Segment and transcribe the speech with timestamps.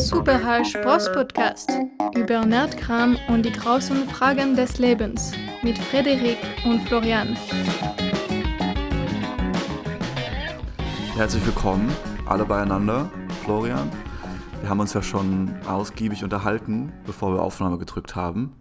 [0.00, 1.70] Super Sports Podcast
[2.16, 7.36] über Nerdkram und die großen Fragen des Lebens mit Frederik und Florian.
[11.16, 11.92] Herzlich willkommen,
[12.24, 13.10] alle beieinander.
[13.44, 13.90] Florian,
[14.62, 18.56] wir haben uns ja schon ausgiebig unterhalten, bevor wir Aufnahme gedrückt haben.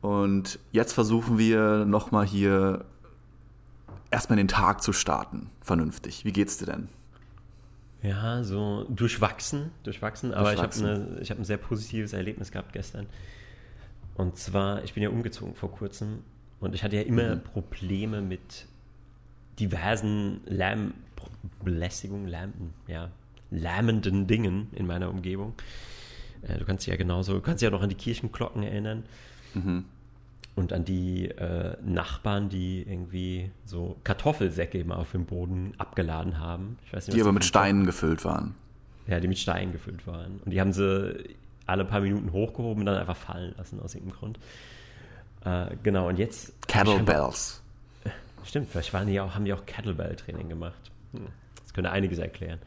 [0.00, 2.84] Und jetzt versuchen wir nochmal hier
[4.12, 6.24] erstmal den Tag zu starten, vernünftig.
[6.24, 6.88] Wie geht's dir denn?
[8.02, 11.18] Ja, so durchwachsen, durchwachsen, aber durchwachsen.
[11.20, 13.06] ich habe hab ein sehr positives Erlebnis gehabt gestern.
[14.14, 16.22] Und zwar, ich bin ja umgezogen vor kurzem
[16.60, 17.42] und ich hatte ja immer mhm.
[17.42, 18.66] Probleme mit
[19.58, 20.94] diversen Lärm,
[21.64, 22.52] Belästigung, Lärm,
[22.86, 23.10] ja,
[23.50, 25.54] lärmenden Dingen in meiner Umgebung.
[26.42, 29.04] Äh, du kannst dich ja genauso, du kannst dich ja noch an die Kirchenglocken erinnern.
[29.54, 29.84] Mhm
[30.56, 36.78] und an die äh, Nachbarn, die irgendwie so Kartoffelsäcke immer auf dem Boden abgeladen haben.
[36.92, 37.86] Nicht, die aber mit Steinen haben.
[37.86, 38.54] gefüllt waren.
[39.06, 40.40] Ja, die mit Steinen gefüllt waren.
[40.44, 44.18] Und die haben sie alle paar Minuten hochgehoben und dann einfach fallen lassen aus irgendeinem
[44.18, 44.38] Grund.
[45.44, 46.54] Äh, genau, und jetzt.
[46.66, 47.62] Kettlebells.
[48.44, 50.90] Stimmt, vielleicht waren die auch, haben die auch Kettlebell-Training gemacht.
[51.12, 51.26] Hm,
[51.62, 52.60] das könnte einiges erklären.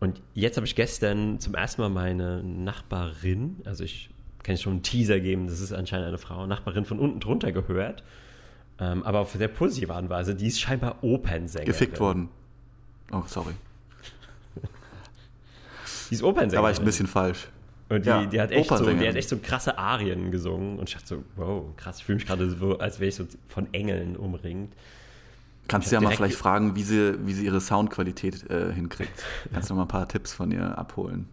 [0.00, 4.10] Und jetzt habe ich gestern zum ersten Mal meine Nachbarin, also ich
[4.46, 7.50] kann ich schon einen Teaser geben, das ist anscheinend eine Frau, Nachbarin von unten drunter
[7.50, 8.04] gehört.
[8.78, 10.34] Ähm, aber auf sehr positive Art und Weise.
[10.34, 11.66] Die ist scheinbar Opernsängerin.
[11.66, 12.28] Gefickt worden.
[13.10, 13.54] Oh, sorry.
[16.10, 16.56] die ist Opernsängerin.
[16.56, 17.48] Da war ich ein bisschen falsch.
[17.88, 20.78] Und die, ja, die, hat echt so, die hat echt so krasse Arien gesungen.
[20.78, 23.26] Und ich dachte so, wow, krass, ich fühle mich gerade so, als wäre ich so
[23.48, 24.72] von Engeln umringt.
[25.66, 29.24] Kannst du ja mal vielleicht fragen, wie sie, wie sie ihre Soundqualität äh, hinkriegt.
[29.52, 31.28] Kannst du noch mal ein paar Tipps von ihr abholen.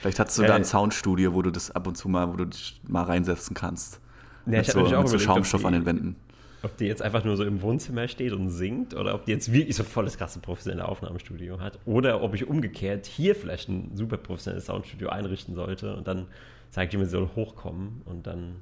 [0.00, 2.46] Vielleicht hast du da ein Soundstudio, wo du das ab und zu mal, wo du
[2.46, 4.00] dich mal reinsetzen kannst.
[4.46, 6.16] Ja, ich so, auch mit so Schaumstoff die, an den Wänden.
[6.62, 9.52] Ob die jetzt einfach nur so im Wohnzimmer steht und singt oder ob die jetzt
[9.52, 14.16] wirklich so volles krasse professionelle Aufnahmestudio hat oder ob ich umgekehrt hier vielleicht ein super
[14.16, 16.26] professionelles Soundstudio einrichten sollte und dann
[16.70, 18.56] zeigt die mir, sie soll hochkommen und dann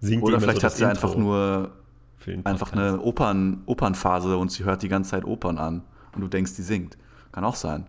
[0.00, 1.72] singt Oder vielleicht so hat sie einfach nur
[2.44, 5.82] einfach eine Opern, Opernphase und sie hört die ganze Zeit Opern an
[6.14, 6.96] und du denkst, die singt.
[7.32, 7.86] Kann auch sein.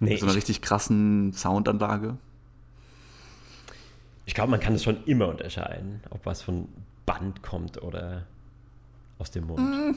[0.00, 2.16] Nee, Mit so einer richtig krassen Soundanlage.
[4.26, 6.68] Ich glaube, man kann es schon immer unterscheiden, ob was von
[7.06, 8.26] Band kommt oder
[9.18, 9.60] aus dem Mund.
[9.60, 9.96] Mm.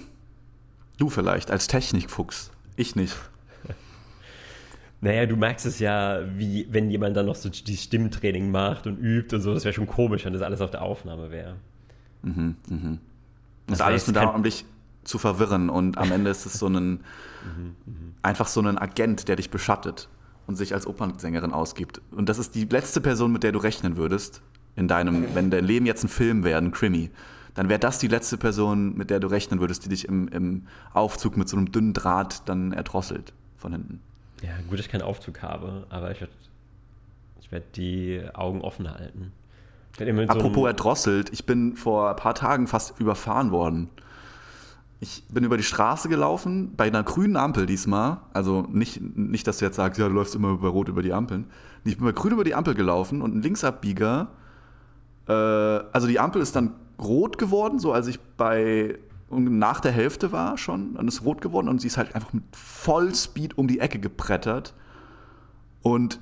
[0.98, 2.52] Du vielleicht, als Technikfuchs.
[2.76, 3.16] Ich nicht.
[5.04, 9.00] Naja, du merkst es ja, wie wenn jemand dann noch so die Stimmtraining macht und
[9.00, 11.56] übt und so, das wäre schon komisch, wenn das alles auf der Aufnahme wäre.
[12.22, 13.00] Mhm, mhm.
[13.66, 14.64] Das, das ist alles nur darum, um dich
[15.04, 17.04] zu verwirren und am Ende ist es so ein
[18.22, 20.10] einfach so ein Agent, der dich beschattet
[20.48, 22.02] und sich als Opernsängerin ausgibt.
[22.12, 24.42] Und das ist die letzte Person, mit der du rechnen würdest
[24.76, 27.10] in deinem, wenn dein Leben jetzt ein Film wäre, ein Krimi,
[27.56, 30.68] dann wäre das die letzte Person, mit der du rechnen würdest, die dich im, im
[30.94, 34.02] Aufzug mit so einem dünnen Draht dann erdrosselt von hinten.
[34.42, 36.34] Ja, gut, dass ich keinen Aufzug habe, aber ich werde
[37.42, 39.34] ich werd die Augen offen halten.
[40.28, 43.90] Apropos so erdrosselt, ich bin vor ein paar Tagen fast überfahren worden.
[45.04, 48.22] Ich bin über die Straße gelaufen, bei einer grünen Ampel diesmal.
[48.34, 51.12] Also nicht, nicht dass du jetzt sagst, ja, du läufst immer bei Rot über die
[51.12, 51.48] Ampeln.
[51.84, 54.30] Ich bin bei grün über die Ampel gelaufen und ein Linksabbieger,
[55.28, 59.00] äh, also die Ampel ist dann rot geworden, so als ich bei
[59.32, 62.44] nach der Hälfte war schon, dann ist rot geworden und sie ist halt einfach mit
[62.52, 64.74] Vollspeed um die Ecke gebrettert.
[65.82, 66.20] Und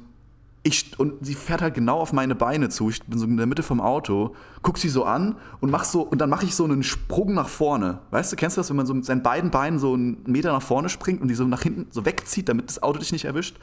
[0.63, 2.89] ich, und sie fährt halt genau auf meine Beine zu.
[2.89, 6.01] Ich bin so in der Mitte vom Auto, guck sie so an und mach so,
[6.01, 7.99] und dann mache ich so einen Sprung nach vorne.
[8.11, 10.51] Weißt du, kennst du das, wenn man so mit seinen beiden Beinen so einen Meter
[10.51, 13.25] nach vorne springt und die so nach hinten so wegzieht, damit das Auto dich nicht
[13.25, 13.57] erwischt?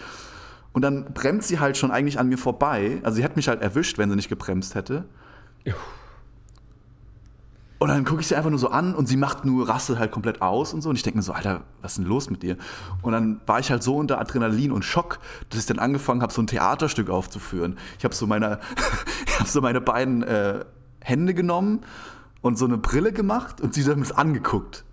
[0.73, 2.99] Und dann bremst sie halt schon eigentlich an mir vorbei.
[3.03, 5.05] Also sie hätte mich halt erwischt, wenn sie nicht gebremst hätte.
[7.79, 10.11] Und dann gucke ich sie einfach nur so an und sie macht nur, rastet halt
[10.11, 10.89] komplett aus und so.
[10.89, 12.57] Und ich denke mir so, Alter, was ist denn los mit dir?
[13.03, 15.19] Und dann war ich halt so unter Adrenalin und Schock,
[15.51, 17.77] dass ich dann angefangen habe, so ein Theaterstück aufzuführen.
[17.99, 18.61] Ich habe so meine,
[19.27, 20.65] ich habe so meine beiden äh,
[21.01, 21.81] Hände genommen
[22.41, 24.85] und so eine Brille gemacht und sie hat mir angeguckt.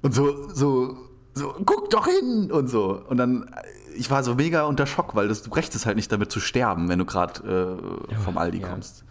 [0.00, 0.96] Und so, so,
[1.34, 3.02] so, guck doch hin und so.
[3.08, 3.50] Und dann,
[3.94, 6.88] ich war so mega unter Schock, weil das, du rechtest halt nicht damit zu sterben,
[6.88, 7.78] wenn du gerade
[8.10, 8.68] äh, vom Aldi ja.
[8.68, 9.04] kommst.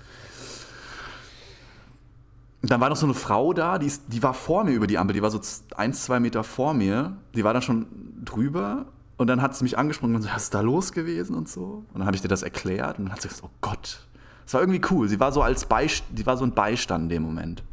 [2.63, 4.97] Dann war noch so eine Frau da, die, ist, die war vor mir über die
[4.97, 5.39] Ampel, die war so
[5.75, 7.17] ein, zwei Meter vor mir.
[7.35, 7.85] Die war dann schon
[8.25, 8.85] drüber
[9.17, 11.83] und dann hat sie mich angesprochen und so, was ist da los gewesen und so.
[11.93, 13.99] Und dann habe ich dir das erklärt und dann hat sie gesagt, oh Gott.
[14.45, 15.07] Es war irgendwie cool.
[15.09, 17.63] Sie war so als Beistand, die war so ein Beistand in dem Moment.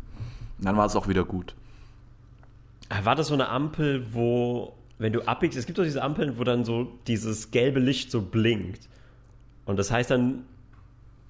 [0.58, 1.54] Und dann war es auch wieder gut.
[3.02, 6.44] War das so eine Ampel, wo, wenn du abbiegst, es gibt doch diese Ampeln, wo
[6.44, 8.88] dann so dieses gelbe Licht so blinkt.
[9.64, 10.44] Und das heißt dann,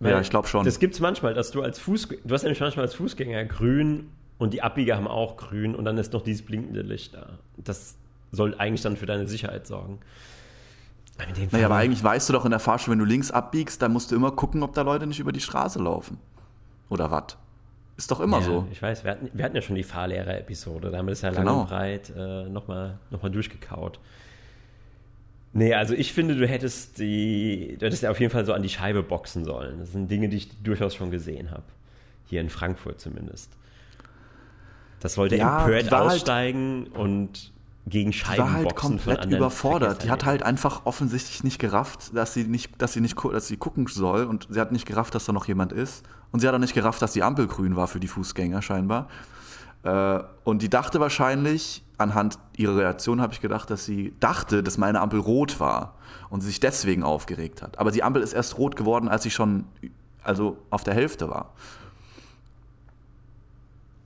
[0.00, 0.64] weil ja, ich glaube schon.
[0.64, 4.10] Das gibt es manchmal, dass du als Fußgänger, du hast nämlich manchmal als Fußgänger grün
[4.38, 7.38] und die Abbieger haben auch grün und dann ist noch dieses blinkende Licht da.
[7.56, 7.96] Das
[8.32, 10.00] soll eigentlich dann für deine Sicherheit sorgen.
[11.52, 14.10] Naja, aber eigentlich weißt du doch in der Fahrschule, wenn du links abbiegst, dann musst
[14.10, 16.18] du immer gucken, ob da Leute nicht über die Straße laufen.
[16.88, 17.36] Oder was?
[17.96, 18.66] Ist doch immer ja, so.
[18.72, 21.30] Ich weiß, wir hatten, wir hatten ja schon die Fahrlehrer-Episode, da haben wir das ja
[21.30, 21.60] lang genau.
[21.60, 24.00] und breit äh, nochmal noch mal durchgekaut.
[25.56, 28.62] Nee, also ich finde, du hättest die, du hättest ja auf jeden Fall so an
[28.62, 29.78] die Scheibe boxen sollen.
[29.78, 31.62] Das sind Dinge, die ich durchaus schon gesehen habe.
[32.26, 33.52] Hier in Frankfurt zumindest.
[34.98, 37.52] Das wollte ja, empört halt aussteigen halt, und
[37.86, 40.02] gegen Scheiben war halt komplett überfordert.
[40.02, 43.56] Die hat halt einfach offensichtlich nicht gerafft, dass sie nicht, dass sie nicht, dass sie
[43.56, 46.54] gucken soll und sie hat nicht gerafft, dass da noch jemand ist und sie hat
[46.54, 49.08] auch nicht gerafft, dass die Ampel grün war für die Fußgänger scheinbar.
[49.84, 54.78] Äh, und die dachte wahrscheinlich, anhand ihrer Reaktion habe ich gedacht, dass sie dachte, dass
[54.78, 55.94] meine Ampel rot war
[56.30, 57.78] und sie sich deswegen aufgeregt hat.
[57.78, 59.64] Aber die Ampel ist erst rot geworden, als sie schon
[60.22, 61.52] also auf der Hälfte war.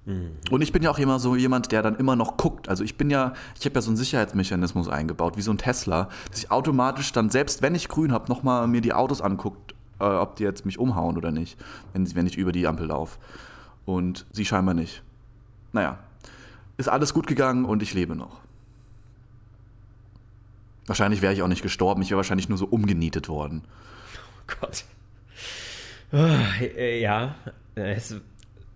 [0.04, 0.32] Mhm.
[0.50, 2.68] Und ich bin ja auch immer so jemand, der dann immer noch guckt.
[2.68, 6.08] Also ich bin ja, ich habe ja so einen Sicherheitsmechanismus eingebaut, wie so ein Tesla,
[6.30, 10.04] dass ich automatisch dann, selbst wenn ich grün habe, nochmal mir die Autos anguckt, äh,
[10.04, 11.58] ob die jetzt mich umhauen oder nicht,
[11.92, 13.18] wenn, wenn ich über die Ampel laufe.
[13.86, 15.02] Und sie scheinbar nicht
[15.72, 15.98] naja,
[16.78, 18.40] ist alles gut gegangen und ich lebe noch.
[20.86, 23.62] Wahrscheinlich wäre ich auch nicht gestorben, ich wäre wahrscheinlich nur so umgenietet worden.
[24.38, 24.84] Oh Gott.
[26.10, 27.34] Oh, ja,
[27.74, 28.20] hättest du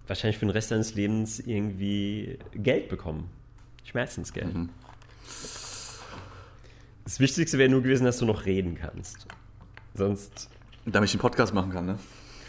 [0.07, 3.31] wahrscheinlich für den Rest deines Lebens irgendwie Geld bekommen.
[3.85, 4.53] Schmerzensgeld.
[4.53, 4.69] Mhm.
[7.05, 9.27] Das Wichtigste wäre nur gewesen, dass du noch reden kannst.
[9.95, 10.51] Sonst.
[10.85, 11.99] Damit ich einen Podcast machen kann, ne?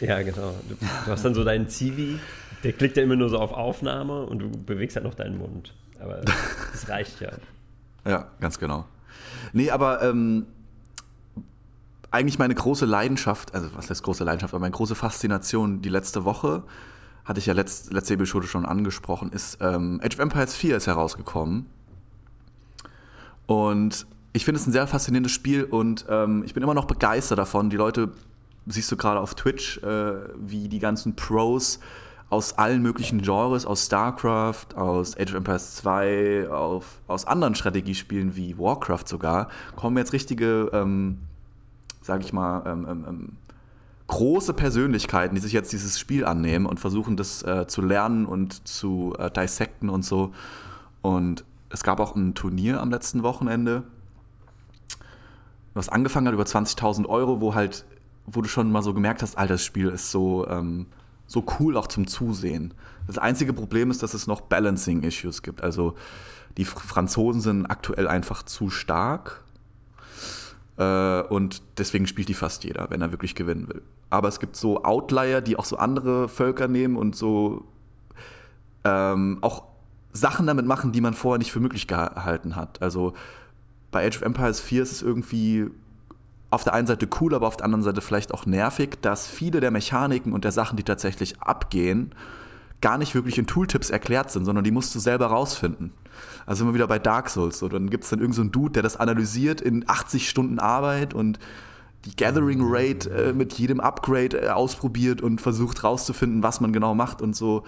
[0.04, 0.54] Ja, genau.
[0.68, 2.18] Du, du hast dann so deinen Zivi,
[2.62, 5.74] der klickt ja immer nur so auf Aufnahme und du bewegst halt noch deinen Mund.
[5.98, 6.20] Aber
[6.72, 7.30] das reicht ja.
[8.04, 8.86] Ja, ganz genau.
[9.52, 10.46] Nee, aber ähm,
[12.10, 16.24] eigentlich meine große Leidenschaft, also was heißt große Leidenschaft, aber meine große Faszination die letzte
[16.24, 16.64] Woche,
[17.24, 20.86] hatte ich ja letzt, letzte Episode schon angesprochen, ist ähm, Age of Empires 4 ist
[20.86, 21.66] herausgekommen.
[23.46, 27.38] Und ich finde es ein sehr faszinierendes Spiel und ähm, ich bin immer noch begeistert
[27.38, 27.70] davon.
[27.70, 28.12] Die Leute,
[28.66, 31.80] siehst du gerade auf Twitch, äh, wie die ganzen Pros
[32.30, 38.34] aus allen möglichen Genres, aus StarCraft, aus Age of Empires 2, auf, aus anderen Strategiespielen
[38.34, 41.18] wie Warcraft sogar, kommen jetzt richtige, ähm,
[42.02, 43.32] sag ich mal, ähm, ähm, ähm,
[44.06, 48.66] große Persönlichkeiten, die sich jetzt dieses Spiel annehmen und versuchen, das äh, zu lernen und
[48.66, 50.32] zu äh, dissecten und so.
[51.02, 53.82] Und es gab auch ein Turnier am letzten Wochenende,
[55.72, 57.84] was angefangen hat über 20.000 Euro, wo halt,
[58.26, 60.86] wo du schon mal so gemerkt hast, Alter, das Spiel ist so, ähm,
[61.26, 62.74] so cool auch zum Zusehen.
[63.06, 65.62] Das einzige Problem ist, dass es noch Balancing-Issues gibt.
[65.62, 65.94] Also
[66.56, 69.42] die Franzosen sind aktuell einfach zu stark
[70.76, 73.82] äh, und deswegen spielt die fast jeder, wenn er wirklich gewinnen will.
[74.10, 77.64] Aber es gibt so Outlier, die auch so andere Völker nehmen und so
[78.84, 79.64] ähm, auch
[80.12, 82.80] Sachen damit machen, die man vorher nicht für möglich gehalten hat.
[82.80, 83.14] Also
[83.90, 85.70] bei Age of Empires 4 ist es irgendwie
[86.50, 89.60] auf der einen Seite cool, aber auf der anderen Seite vielleicht auch nervig, dass viele
[89.60, 92.14] der Mechaniken und der Sachen, die tatsächlich abgehen,
[92.80, 95.92] gar nicht wirklich in Tooltips erklärt sind, sondern die musst du selber rausfinden.
[96.46, 97.58] Also immer wieder bei Dark Souls.
[97.58, 101.14] So, dann gibt es dann irgendeinen so Dude, der das analysiert in 80 Stunden Arbeit
[101.14, 101.38] und
[102.04, 106.94] die Gathering Rate äh, mit jedem Upgrade äh, ausprobiert und versucht rauszufinden, was man genau
[106.94, 107.64] macht und so,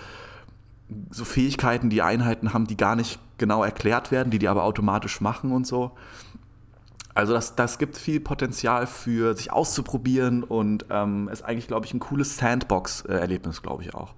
[1.10, 5.20] so Fähigkeiten, die Einheiten haben, die gar nicht genau erklärt werden, die die aber automatisch
[5.20, 5.92] machen und so.
[7.16, 11.94] Also das, das gibt viel Potenzial für sich auszuprobieren und ähm, ist eigentlich, glaube ich,
[11.94, 14.12] ein cooles Sandbox-Erlebnis, glaube ich auch.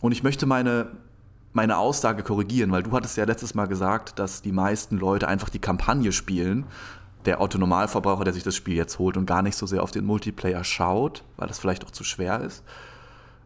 [0.00, 0.86] Und ich möchte meine,
[1.52, 5.48] meine Aussage korrigieren, weil du hattest ja letztes Mal gesagt, dass die meisten Leute einfach
[5.48, 6.64] die Kampagne spielen,
[7.24, 10.04] der Otto-Normalverbraucher, der sich das Spiel jetzt holt und gar nicht so sehr auf den
[10.04, 12.62] Multiplayer schaut, weil das vielleicht auch zu schwer ist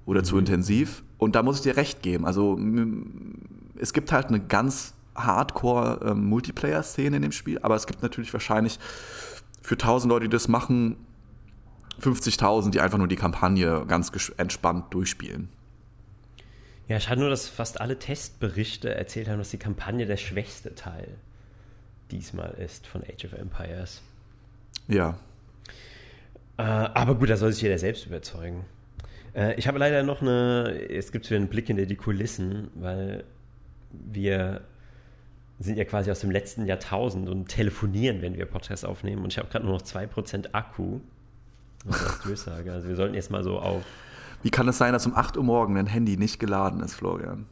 [0.04, 0.24] oder mhm.
[0.24, 1.02] zu intensiv.
[1.16, 2.26] Und da muss ich dir recht geben.
[2.26, 2.58] Also
[3.78, 8.78] es gibt halt eine ganz Hardcore-Multiplayer-Szene in dem Spiel, aber es gibt natürlich wahrscheinlich
[9.62, 10.96] für 1000 Leute, die das machen,
[12.00, 15.48] 50.000, die einfach nur die Kampagne ganz entspannt durchspielen.
[16.88, 21.08] Ja, schade nur, dass fast alle Testberichte erzählt haben, dass die Kampagne der schwächste Teil
[22.10, 24.02] diesmal ist von Age of Empires.
[24.88, 25.18] Ja.
[26.58, 28.66] Äh, aber gut, da soll sich jeder selbst überzeugen.
[29.34, 33.24] Äh, ich habe leider noch eine, es gibt wieder einen Blick hinter die Kulissen, weil
[33.90, 34.60] wir
[35.64, 39.22] sind ja quasi aus dem letzten Jahrtausend und telefonieren, wenn wir Podcasts aufnehmen.
[39.22, 41.00] Und ich habe gerade nur noch 2% Akku.
[42.24, 42.72] Durchsage.
[42.72, 43.82] Also wir sollten jetzt mal so auf.
[44.42, 47.46] Wie kann es sein, dass um 8 Uhr morgen dein Handy nicht geladen ist, Florian?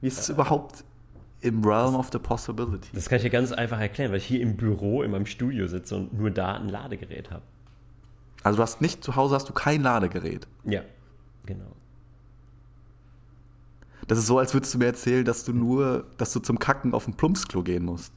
[0.00, 0.84] Wie ist es äh, überhaupt
[1.40, 2.88] im Realm of the Possibility?
[2.92, 5.66] Das kann ich dir ganz einfach erklären, weil ich hier im Büro in meinem Studio
[5.66, 7.42] sitze und nur da ein Ladegerät habe.
[8.42, 10.46] Also du hast nicht, zu Hause hast du kein Ladegerät?
[10.64, 10.82] Ja,
[11.44, 11.72] genau.
[14.10, 16.94] Das ist so, als würdest du mir erzählen, dass du nur, dass du zum Kacken
[16.94, 18.12] auf ein Plumpsklo gehen musst.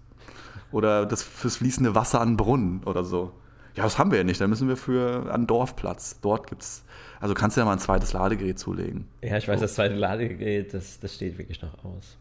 [0.71, 3.31] Oder das fürs fließende Wasser an Brunnen oder so.
[3.75, 4.41] Ja, das haben wir ja nicht.
[4.41, 6.17] Dann müssen wir für an Dorfplatz.
[6.19, 6.83] Dort gibt's.
[7.19, 9.05] Also kannst du ja mal ein zweites Ladegerät zulegen.
[9.21, 9.65] Ja, ich weiß, so.
[9.65, 12.17] das zweite Ladegerät, das, das steht wirklich noch aus.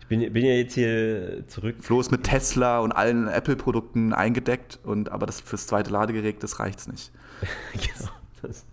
[0.00, 1.76] Ich bin, bin ja jetzt hier zurück.
[1.80, 6.60] Flo ist mit Tesla und allen Apple-Produkten eingedeckt, und, aber das fürs zweite Ladegerät, das
[6.60, 7.10] reicht's nicht.
[7.72, 8.10] genau.
[8.42, 8.66] Das,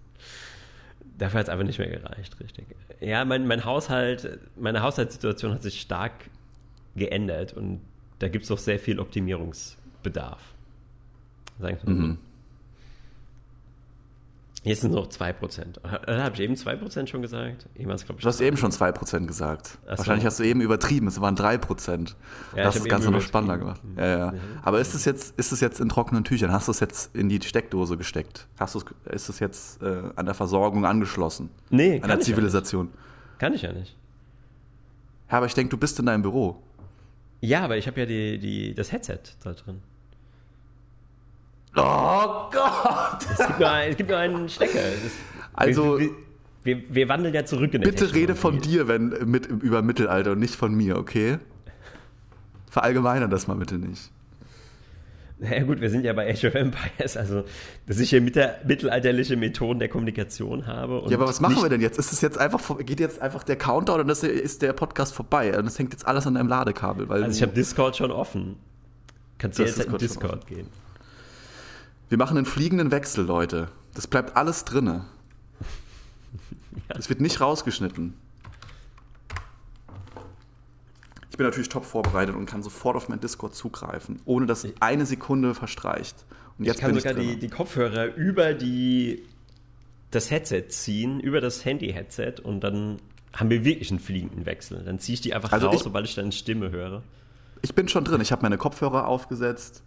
[1.20, 2.66] dafür hat es einfach nicht mehr gereicht, richtig.
[3.00, 6.14] Ja, mein, mein Haushalt, meine Haushaltssituation hat sich stark
[6.96, 7.82] geändert und
[8.20, 10.42] da gibt es auch sehr viel Optimierungsbedarf.
[11.60, 12.18] Sagen wir mhm.
[14.64, 15.80] Jetzt sind es noch 2%.
[15.80, 17.68] Oder habe ich eben 2% schon gesagt?
[17.76, 19.68] Irgendwas, ich, du hast eben schon 2% gesagt.
[19.68, 19.98] So.
[19.98, 22.16] Wahrscheinlich hast du eben übertrieben, es waren 3%.
[22.56, 23.82] Ja, das ist das Ganze noch spannender gemacht.
[23.96, 24.32] Ja, ja.
[24.32, 24.38] Mhm.
[24.62, 26.52] Aber ist es, jetzt, ist es jetzt in trockenen Tüchern?
[26.52, 28.48] Hast du es jetzt in die Steckdose gesteckt?
[28.60, 28.76] Hast
[29.06, 31.50] ist es jetzt äh, an der Versorgung angeschlossen?
[31.70, 32.90] Nee, An der Zivilisation?
[32.94, 33.00] Ja
[33.40, 33.96] kann ich ja nicht.
[35.32, 36.62] Ja, aber ich denke, du bist in deinem Büro.
[37.42, 39.82] Ja, aber ich habe ja die, die, das Headset da drin.
[41.76, 43.26] Oh Gott!
[43.32, 44.80] Es gibt nur, es gibt nur einen Stecker.
[44.80, 45.12] Das,
[45.54, 46.00] also.
[46.00, 46.10] Wir,
[46.64, 50.34] wir, wir, wandeln ja zurück in der Bitte rede von dir, wenn mit, über Mittelalter
[50.34, 51.38] und nicht von mir, okay?
[52.70, 54.12] Verallgemeiner das mal bitte nicht.
[55.40, 57.46] Naja gut, wir sind ja bei Age of Empires, also
[57.88, 61.02] dass ich hier mittelalterliche Methoden der Kommunikation habe.
[61.08, 61.98] ja, aber was machen wir denn jetzt?
[61.98, 65.58] Ist es jetzt einfach, geht jetzt einfach der Counter oder ist der Podcast vorbei?
[65.58, 67.10] Und das hängt jetzt alles an deinem Ladekabel.
[67.10, 68.58] also ich habe Discord schon offen.
[69.38, 70.68] Kannst du jetzt Discord in Discord gehen.
[72.10, 73.70] Wir machen einen fliegenden Wechsel, Leute.
[73.94, 75.06] Das bleibt alles drinne.
[76.88, 78.16] Das wird nicht rausgeschnitten.
[81.30, 85.06] Ich bin natürlich top vorbereitet und kann sofort auf mein Discord zugreifen, ohne dass eine
[85.06, 86.26] Sekunde verstreicht.
[86.58, 89.24] Und jetzt ich kann sogar die, die, Kopfhörer über die,
[90.10, 92.98] das Headset ziehen, über das Handy-Headset und dann
[93.32, 94.84] haben wir wirklich einen fliegenden Wechsel.
[94.84, 97.04] Dann ziehe ich die einfach also raus, ich, sobald ich deine Stimme höre.
[97.62, 98.20] Ich bin schon drin.
[98.20, 99.84] Ich habe meine Kopfhörer aufgesetzt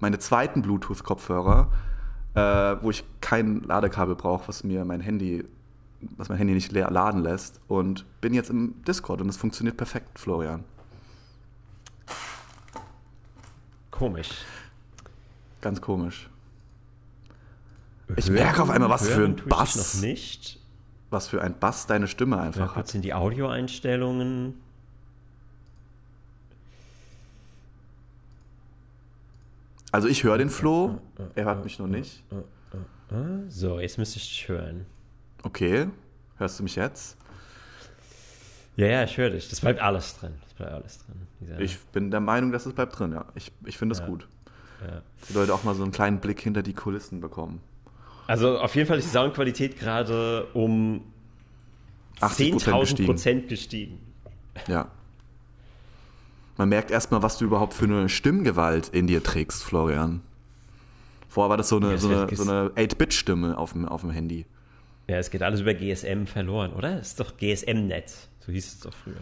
[0.00, 1.70] meine zweiten Bluetooth-Kopfhörer,
[2.34, 2.40] äh,
[2.82, 5.44] wo ich kein Ladekabel brauche, was mir mein Handy,
[6.16, 7.60] was mein Handy nicht leer laden lässt.
[7.68, 10.64] Und bin jetzt im Discord und es funktioniert perfekt, Florian.
[13.90, 14.30] Komisch.
[15.60, 16.30] Ganz komisch.
[18.16, 20.02] Ich hören, merke auf einmal, was für ein Bass.
[21.10, 22.88] Was für ein Bass deine Stimme einfach ja, hat.
[22.88, 24.54] sind die Audioeinstellungen.
[29.92, 31.00] Also ich höre den Flo,
[31.34, 32.22] er hört mich noch nicht.
[33.48, 34.86] So, jetzt müsste ich dich hören.
[35.42, 35.88] Okay,
[36.36, 37.16] hörst du mich jetzt?
[38.76, 39.48] Ja, ja, ich höre dich.
[39.48, 40.32] Das bleibt alles drin.
[40.44, 41.60] Das bleibt alles drin.
[41.60, 43.26] Ich bin der Meinung, dass es bleibt drin, ja.
[43.34, 44.06] Ich, ich finde es ja.
[44.06, 44.28] gut.
[44.86, 45.02] Ja.
[45.28, 47.60] Die Leute auch mal so einen kleinen Blick hinter die Kulissen bekommen.
[48.26, 51.02] Also auf jeden Fall ist die Soundqualität gerade um
[52.20, 53.98] 10.000 Prozent gestiegen.
[54.68, 54.90] Ja.
[56.60, 60.20] Man merkt erstmal, was du überhaupt für eine Stimmgewalt in dir trägst, Florian.
[61.26, 64.10] Vorher war das so eine, ja, so eine, so eine 8-Bit-Stimme auf dem, auf dem
[64.10, 64.44] Handy.
[65.06, 66.96] Ja, es geht alles über GSM verloren, oder?
[66.96, 68.28] Das ist doch GSM-Netz.
[68.40, 69.14] So hieß es doch früher.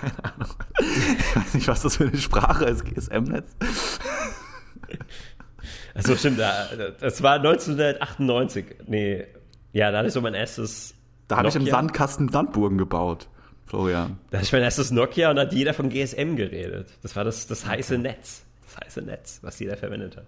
[0.00, 0.54] Keine Ahnung.
[0.78, 3.56] Ich weiß nicht, was das für eine Sprache ist, GSM-Netz.
[5.94, 6.40] Achso, stimmt.
[6.40, 8.66] Das war 1998.
[8.86, 9.28] Nee,
[9.72, 10.94] ja, da hatte ich so mein erstes.
[11.28, 13.28] Da habe ich im Sandkasten Sandburgen gebaut.
[13.66, 14.18] Florian.
[14.30, 16.88] Da ist mein erstes Nokia und hat jeder von GSM geredet.
[17.02, 18.44] Das war das, das heiße Netz.
[18.66, 20.26] Das heiße Netz, was jeder verwendet hat.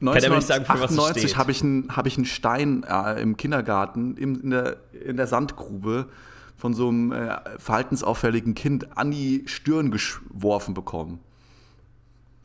[0.00, 5.16] 1998 habe ich, ein, hab ich einen Stein äh, im Kindergarten im, in, der, in
[5.16, 6.08] der Sandgrube
[6.56, 11.20] von so einem äh, verhaltensauffälligen Kind an die Stirn geworfen bekommen.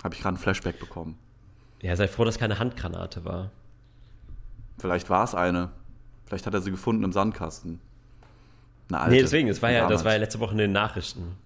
[0.03, 1.17] Habe ich gerade ein Flashback bekommen.
[1.81, 3.51] Ja, sei froh, dass keine Handgranate war.
[4.77, 5.69] Vielleicht war es eine.
[6.25, 7.79] Vielleicht hat er sie gefunden im Sandkasten.
[8.91, 9.15] Eine alte.
[9.15, 11.37] Nee, deswegen, das war, ja, das war ja letzte Woche in den Nachrichten.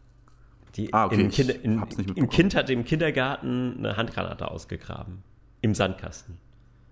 [0.75, 1.21] Die ah, okay.
[1.21, 1.83] Im, Kinder, in,
[2.15, 5.23] im Kind hat im Kindergarten eine Handgranate ausgegraben.
[5.61, 6.37] Im Sandkasten.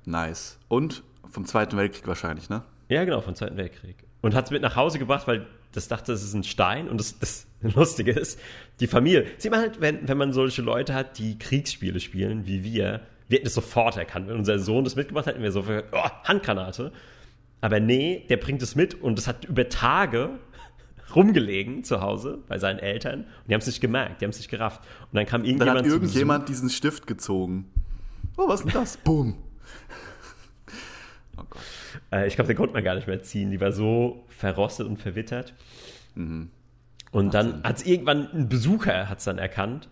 [0.05, 0.57] Nice.
[0.67, 2.63] Und vom Zweiten Weltkrieg wahrscheinlich, ne?
[2.87, 3.95] Ja, genau, vom Zweiten Weltkrieg.
[4.21, 6.87] Und hat es mit nach Hause gebracht, weil das dachte, es ist ein Stein.
[6.87, 8.39] Und das, das Lustige ist,
[8.79, 9.25] die Familie.
[9.37, 13.37] Sieht man halt, wenn, wenn man solche Leute hat, die Kriegsspiele spielen, wie wir, wir
[13.37, 14.27] hätten es sofort erkannt.
[14.27, 16.91] Wenn unser Sohn das mitgemacht hätten wir so für, oh, Handgranate.
[17.63, 20.31] Aber nee, der bringt es mit und es hat über Tage
[21.15, 24.37] rumgelegen zu Hause bei seinen Eltern und die haben es nicht gemerkt, die haben es
[24.37, 24.81] nicht gerafft.
[25.03, 25.79] Und dann kam irgendjemand.
[25.79, 27.71] Dann hat irgendjemand diesen Stift gezogen.
[28.35, 28.97] Oh, was ist denn das?
[28.97, 29.37] Boom.
[31.35, 31.63] Oh Gott.
[32.11, 33.49] Äh, ich glaube, den konnte man gar nicht mehr ziehen.
[33.49, 35.55] Die war so verrostet und verwittert.
[36.13, 36.51] Mhm.
[37.09, 39.89] Und dann hat es irgendwann ein Besucher hat's dann erkannt.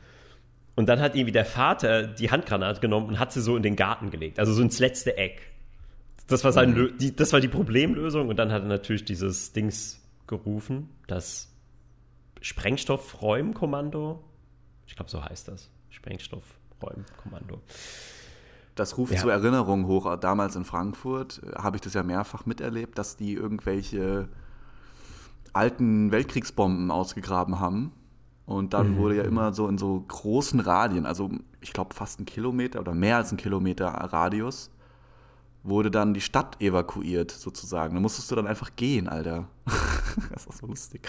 [0.75, 3.75] Und dann hat irgendwie der Vater die Handgranate genommen und hat sie so in den
[3.75, 5.50] Garten gelegt, also so ins letzte Eck.
[6.27, 6.97] Das war, sein, mhm.
[6.97, 11.51] die, das war die Problemlösung und dann hat er natürlich dieses Dings gerufen, das
[12.41, 14.23] Sprengstoffräumkommando.
[14.87, 15.69] Ich glaube, so heißt das.
[15.89, 17.61] Sprengstoffräumkommando.
[18.75, 19.19] Das ruft ja.
[19.19, 20.15] zur Erinnerung hoch.
[20.17, 24.29] Damals in Frankfurt äh, habe ich das ja mehrfach miterlebt, dass die irgendwelche
[25.53, 27.91] alten Weltkriegsbomben ausgegraben haben.
[28.45, 28.97] Und dann mhm.
[28.97, 31.29] wurde ja immer so in so großen Radien, also
[31.61, 34.71] ich glaube fast ein Kilometer oder mehr als ein Kilometer Radius,
[35.63, 37.93] wurde dann die Stadt evakuiert sozusagen.
[37.95, 39.47] Da musstest du dann einfach gehen, Alter.
[40.31, 41.07] das ist so lustig.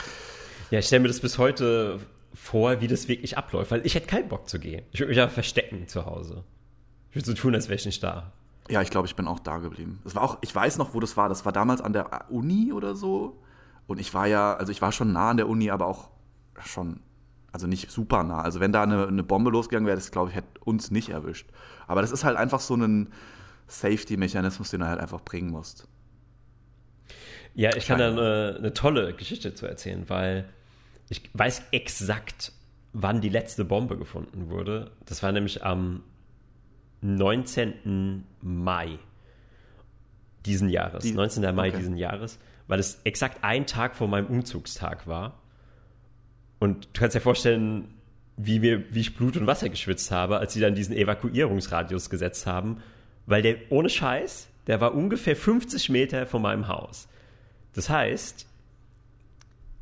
[0.71, 2.01] Ja, ich stelle mir das bis heute
[2.35, 4.85] vor, wie das wirklich abläuft, weil ich hätte keinen Bock zu gehen.
[4.93, 6.45] Ich würde mich ja verstecken zu Hause.
[7.11, 8.33] Ich würde so tun, als wäre ich nicht da.
[8.69, 10.01] Ja, ich glaube, ich bin auch da geblieben.
[10.05, 11.29] Das war auch, ich weiß noch, wo das war.
[11.29, 13.39] Das war damals an der Uni oder so.
[13.87, 16.11] Und ich war ja, also ich war schon nah an der Uni, aber auch
[16.65, 17.01] schon,
[17.51, 18.41] also nicht super nah.
[18.41, 21.51] Also wenn da eine, eine Bombe losgegangen wäre, das glaube ich, hätte uns nicht erwischt.
[21.87, 23.09] Aber das ist halt einfach so ein
[23.67, 25.89] Safety-Mechanismus, den du halt einfach bringen musst.
[27.55, 30.49] Ja, ich kann da eine, eine tolle Geschichte zu erzählen, weil
[31.09, 32.53] ich weiß exakt,
[32.93, 34.91] wann die letzte Bombe gefunden wurde.
[35.05, 36.03] Das war nämlich am
[37.03, 38.25] 19.
[38.41, 38.99] Mai
[40.47, 41.05] diesen Jahres.
[41.05, 41.55] Die, 19.
[41.55, 41.79] Mai okay.
[41.79, 45.41] diesen Jahres, weil es exakt ein Tag vor meinem Umzugstag war.
[46.59, 47.93] Und du kannst dir vorstellen,
[48.37, 52.47] wie, mir, wie ich Blut und Wasser geschwitzt habe, als sie dann diesen Evakuierungsradius gesetzt
[52.47, 52.83] haben,
[53.27, 57.09] weil der ohne Scheiß, der war ungefähr 50 Meter von meinem Haus.
[57.75, 58.47] Das heißt,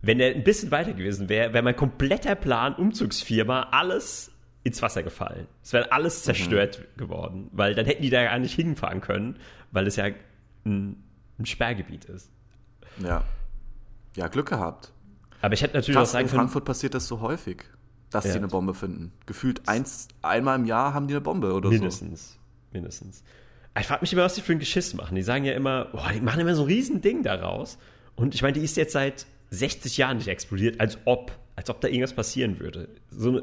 [0.02, 4.30] wenn er ein bisschen weiter gewesen wäre, wäre mein kompletter Plan Umzugsfirma alles
[4.62, 5.46] ins Wasser gefallen.
[5.62, 6.24] Es wäre alles mhm.
[6.24, 6.98] zerstört mhm.
[6.98, 9.36] geworden, weil dann hätten die da gar nicht hinfahren können,
[9.72, 10.06] weil es ja
[10.64, 11.02] ein,
[11.38, 12.30] ein Sperrgebiet ist.
[12.98, 13.24] Ja.
[14.16, 14.92] Ja, Glück gehabt.
[15.40, 17.64] Aber ich hätte natürlich Krass, auch sagen in Frankfurt passiert das so häufig,
[18.10, 18.32] dass ja.
[18.32, 19.12] sie eine Bombe finden.
[19.26, 22.04] Gefühlt eins, einmal im Jahr haben die eine Bombe oder mindestens, so.
[22.04, 22.39] Mindestens.
[22.72, 23.22] Mindestens.
[23.78, 25.14] Ich frage mich immer, was die für ein Geschiss machen.
[25.14, 27.78] Die sagen ja immer, boah, die machen immer so ein Riesending daraus.
[28.16, 31.80] Und ich meine, die ist jetzt seit 60 Jahren nicht explodiert, als ob, als ob
[31.80, 32.88] da irgendwas passieren würde.
[33.10, 33.42] So eine,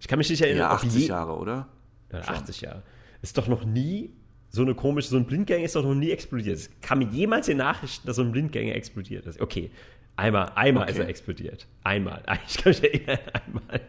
[0.00, 0.62] ich kann mich nicht erinnern.
[0.62, 1.68] Ja, 80 je, Jahre, oder?
[2.12, 2.82] Ja, 80 Jahre.
[3.20, 4.10] Ist doch noch nie
[4.50, 6.58] so eine komische, so ein Blindgänger ist doch noch nie explodiert.
[6.58, 9.40] Es kam mir jemals in Nachrichten, dass so ein Blindgänger explodiert ist.
[9.40, 9.70] Okay,
[10.16, 10.92] einmal, einmal okay.
[10.92, 11.66] ist er explodiert.
[11.84, 12.22] Einmal.
[12.48, 13.80] Ich kann mich erinnern, einmal.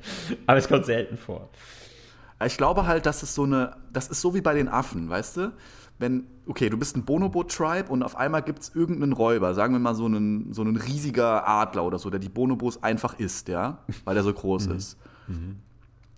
[0.45, 1.49] Aber es kommt selten vor.
[2.45, 5.37] Ich glaube halt, dass es so eine, das ist so wie bei den Affen, weißt
[5.37, 5.53] du?
[5.99, 9.79] Wenn, okay, du bist ein Bonobo-Tribe und auf einmal gibt es irgendeinen Räuber, sagen wir
[9.79, 13.79] mal so einen, so einen riesiger Adler oder so, der die Bonobos einfach isst, ja?
[14.03, 14.75] Weil er so groß mhm.
[14.75, 14.97] ist.
[15.27, 15.57] Mhm.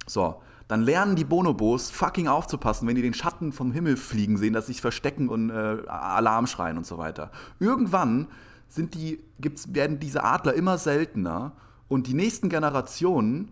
[0.08, 4.54] So, dann lernen die Bonobos fucking aufzupassen, wenn die den Schatten vom Himmel fliegen sehen,
[4.54, 7.32] dass sie sich verstecken und äh, Alarm schreien und so weiter.
[7.60, 8.28] Irgendwann
[8.68, 11.54] sind die, gibt's, werden diese Adler immer seltener
[11.88, 13.52] und die nächsten Generationen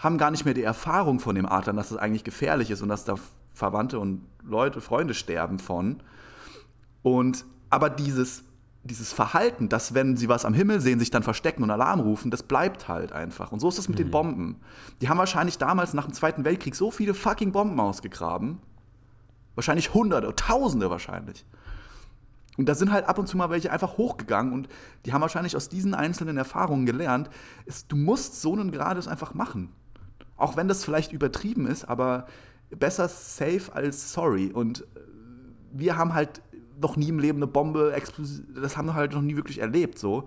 [0.00, 2.82] haben gar nicht mehr die Erfahrung von dem Adlern, dass es das eigentlich gefährlich ist
[2.82, 3.14] und dass da
[3.52, 6.02] Verwandte und Leute, Freunde sterben von.
[7.02, 8.42] Und aber dieses,
[8.82, 12.30] dieses Verhalten, dass wenn sie was am Himmel sehen, sich dann verstecken und Alarm rufen,
[12.30, 13.52] das bleibt halt einfach.
[13.52, 14.04] Und so ist es mit mhm.
[14.04, 14.56] den Bomben.
[15.02, 18.58] Die haben wahrscheinlich damals nach dem Zweiten Weltkrieg so viele fucking Bomben ausgegraben.
[19.54, 21.44] Wahrscheinlich Hunderte, Tausende wahrscheinlich.
[22.56, 24.68] Und da sind halt ab und zu mal welche einfach hochgegangen und
[25.04, 27.30] die haben wahrscheinlich aus diesen einzelnen Erfahrungen gelernt,
[27.64, 29.70] ist, du musst so einen Grades einfach machen.
[30.40, 32.26] Auch wenn das vielleicht übertrieben ist, aber
[32.70, 34.50] besser safe als sorry.
[34.52, 34.84] Und
[35.72, 36.40] wir haben halt
[36.80, 37.94] noch nie im Leben eine Bombe,
[38.60, 40.26] das haben wir halt noch nie wirklich erlebt, so.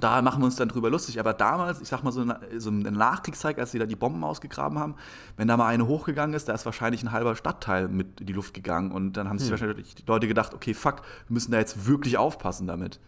[0.00, 1.20] Da machen wir uns dann drüber lustig.
[1.20, 3.94] Aber damals, ich sag mal so, in, so in der Nachkriegszeit, als sie da die
[3.94, 4.96] Bomben ausgegraben haben,
[5.36, 8.32] wenn da mal eine hochgegangen ist, da ist wahrscheinlich ein halber Stadtteil mit in die
[8.32, 8.90] Luft gegangen.
[8.90, 9.60] Und dann haben sich hm.
[9.60, 12.98] wahrscheinlich die Leute gedacht, okay, fuck, wir müssen da jetzt wirklich aufpassen damit.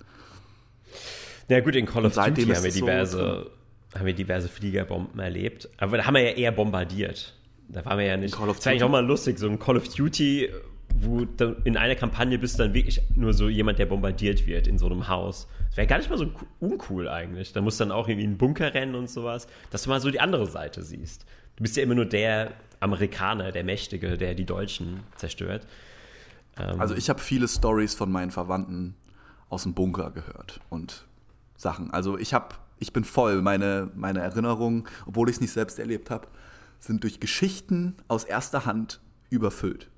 [1.49, 3.51] Ja gut, in Call of Duty haben wir diverse
[3.95, 5.69] haben wir diverse Fliegerbomben erlebt.
[5.79, 7.35] Aber da haben wir ja eher bombardiert.
[7.69, 8.35] Da waren wir ja nicht.
[8.35, 10.51] Call of das war eigentlich auch mal lustig, so ein Call of Duty,
[10.95, 11.27] wo
[11.65, 14.87] in einer Kampagne bist du dann wirklich nur so jemand, der bombardiert wird in so
[14.87, 15.49] einem Haus.
[15.69, 17.53] Das wäre gar nicht mal so uncool eigentlich.
[17.53, 20.01] Da musst du dann auch irgendwie in einen Bunker rennen und sowas, dass du mal
[20.01, 21.27] so die andere Seite siehst.
[21.57, 25.67] Du bist ja immer nur der Amerikaner, der Mächtige, der die Deutschen zerstört.
[26.59, 28.95] Ähm, also ich habe viele Stories von meinen Verwandten
[29.49, 31.05] aus dem Bunker gehört und
[31.57, 31.91] Sachen.
[31.91, 33.43] Also ich habe ich bin voll.
[33.43, 36.29] Meine, meine Erinnerungen, obwohl ich es nicht selbst erlebt habe,
[36.79, 39.89] sind durch Geschichten aus erster Hand überfüllt.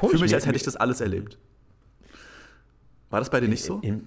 [0.00, 1.38] Für mich, als hätte ich das alles erlebt.
[3.10, 3.80] War das bei dir nicht so?
[3.80, 4.06] In,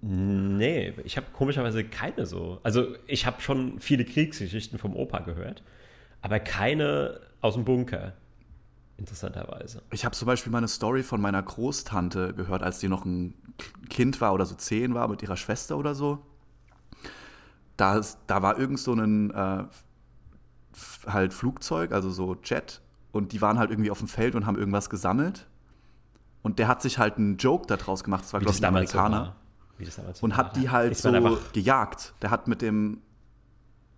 [0.00, 2.60] nee, ich habe komischerweise keine so.
[2.62, 5.62] Also ich habe schon viele Kriegsgeschichten vom Opa gehört,
[6.20, 8.14] aber keine aus dem Bunker
[9.02, 9.82] interessanterweise.
[9.90, 13.34] Ich habe zum Beispiel mal eine Story von meiner Großtante gehört, als die noch ein
[13.90, 16.24] Kind war oder so zehn war mit ihrer Schwester oder so.
[17.76, 19.64] Da, da war irgend so ein äh,
[21.06, 24.56] halt Flugzeug, also so Jet, und die waren halt irgendwie auf dem Feld und haben
[24.56, 25.48] irgendwas gesammelt.
[26.42, 29.36] Und der hat sich halt einen Joke daraus gemacht, das war, glaube ich, ein Amerikaner.
[30.14, 31.10] So und hat die halt so
[31.52, 32.14] gejagt.
[32.22, 33.02] Der hat mit dem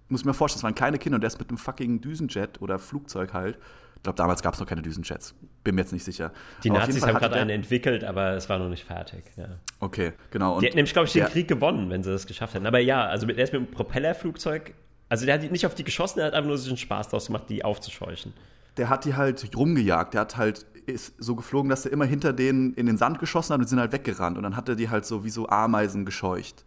[0.09, 2.79] muss mir vorstellen, das waren kleine Kinder und der ist mit einem fucking Düsenjet oder
[2.79, 3.59] Flugzeug halt.
[4.05, 5.35] Ich glaube, damals gab es noch keine Düsenjets.
[5.63, 6.31] Bin mir jetzt nicht sicher.
[6.63, 9.25] Die aber Nazis haben gerade einen entwickelt, aber es war noch nicht fertig.
[9.39, 9.47] Ja.
[9.81, 10.57] Okay, genau.
[10.57, 12.67] Und die hätten nämlich, glaube ich, den Krieg gewonnen, wenn sie das geschafft hätten.
[12.67, 14.75] Aber ja, also mit, er ist mit einem Propellerflugzeug.
[15.09, 17.29] Also der hat nicht auf die geschossen, er hat einfach nur sich einen Spaß daraus
[17.29, 18.35] gemacht, die aufzuscheuchen.
[18.77, 20.13] Der hat die halt rumgejagt.
[20.13, 23.55] Der hat halt ist so geflogen, dass er immer hinter denen in den Sand geschossen
[23.55, 24.37] hat und sind halt weggerannt.
[24.37, 26.67] Und dann hat er die halt so wie so Ameisen gescheucht.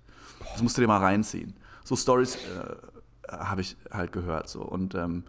[0.54, 1.54] Das musst du dir mal reinziehen.
[1.84, 4.50] So Stories äh, habe ich halt gehört.
[4.50, 4.64] So.
[4.64, 5.26] Und ähm,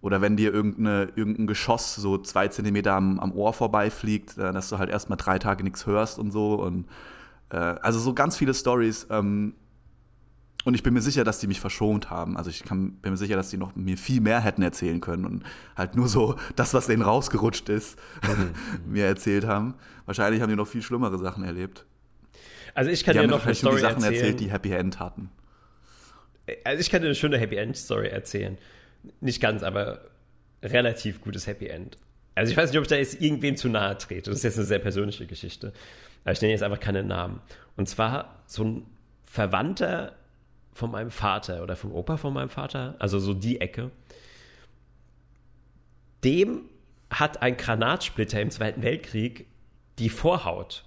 [0.00, 4.68] oder wenn dir irgendeine, irgendein Geschoss so zwei Zentimeter am, am Ohr vorbeifliegt, äh, dass
[4.68, 6.54] du halt erstmal drei Tage nichts hörst und so.
[6.54, 6.86] Und
[7.50, 9.08] äh, also so ganz viele Stories.
[9.10, 9.54] Ähm,
[10.64, 12.36] und ich bin mir sicher, dass die mich verschont haben.
[12.36, 15.24] Also ich kann, bin mir sicher, dass die noch mir viel mehr hätten erzählen können
[15.24, 15.44] und
[15.76, 18.52] halt nur so das, was denen rausgerutscht ist, mhm.
[18.92, 19.74] mir erzählt haben.
[20.04, 21.86] Wahrscheinlich haben die noch viel schlimmere Sachen erlebt.
[22.74, 24.14] Also ich kann die dir noch eine Story die Sachen erzählen.
[24.14, 25.30] erzählt, die Happy End hatten.
[26.64, 28.58] Also ich kann dir eine schöne Happy End Story erzählen.
[29.20, 30.02] Nicht ganz, aber
[30.62, 31.98] relativ gutes Happy End.
[32.34, 34.30] Also ich weiß nicht, ob ich da jetzt irgendwen zu nahe trete.
[34.30, 35.72] Das ist jetzt eine sehr persönliche Geschichte.
[36.24, 37.40] Aber ich nenne jetzt einfach keinen Namen.
[37.76, 38.86] Und zwar so ein
[39.24, 40.14] Verwandter
[40.72, 43.90] von meinem Vater oder vom Opa von meinem Vater, also so die Ecke.
[46.22, 46.68] Dem
[47.10, 49.46] hat ein Granatsplitter im Zweiten Weltkrieg
[49.98, 50.84] die Vorhaut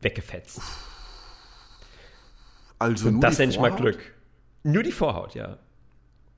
[0.00, 0.60] weggefetzt.
[2.78, 3.98] Also Und das nenne ich mal Glück.
[4.62, 5.58] Nur die Vorhaut, ja.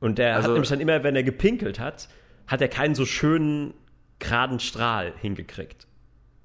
[0.01, 2.09] Und der also, hat nämlich dann immer, wenn er gepinkelt hat,
[2.47, 3.75] hat er keinen so schönen
[4.19, 5.87] geraden Strahl hingekriegt.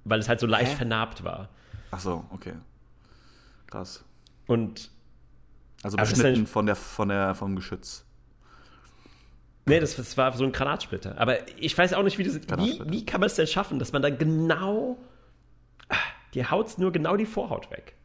[0.03, 0.77] Weil es halt so leicht Hä?
[0.77, 1.49] vernarbt war.
[1.91, 2.53] Ach so, okay.
[3.67, 4.03] Krass.
[4.47, 4.91] Und.
[5.83, 8.05] Also beschnitten also von der, von der, vom Geschütz.
[9.67, 11.19] Nee, das, das, war so ein Granatsplitter.
[11.19, 12.35] Aber ich weiß auch nicht, wie das.
[12.35, 14.97] Wie, wie kann man es denn schaffen, dass man dann genau.
[16.33, 17.95] Die haut nur genau die Vorhaut weg.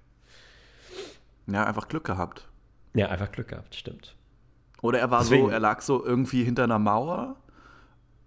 [1.47, 2.49] Ja, einfach Glück gehabt.
[2.95, 4.15] Ja, einfach Glück gehabt, stimmt.
[4.83, 5.47] Oder er war Deswegen.
[5.47, 7.37] so, er lag so irgendwie hinter einer Mauer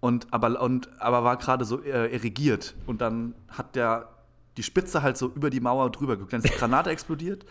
[0.00, 2.74] und aber, und, aber war gerade so äh, erregiert.
[2.86, 4.08] Und dann hat der
[4.56, 7.44] die Spitze halt so über die Mauer drüber ist die Granate explodiert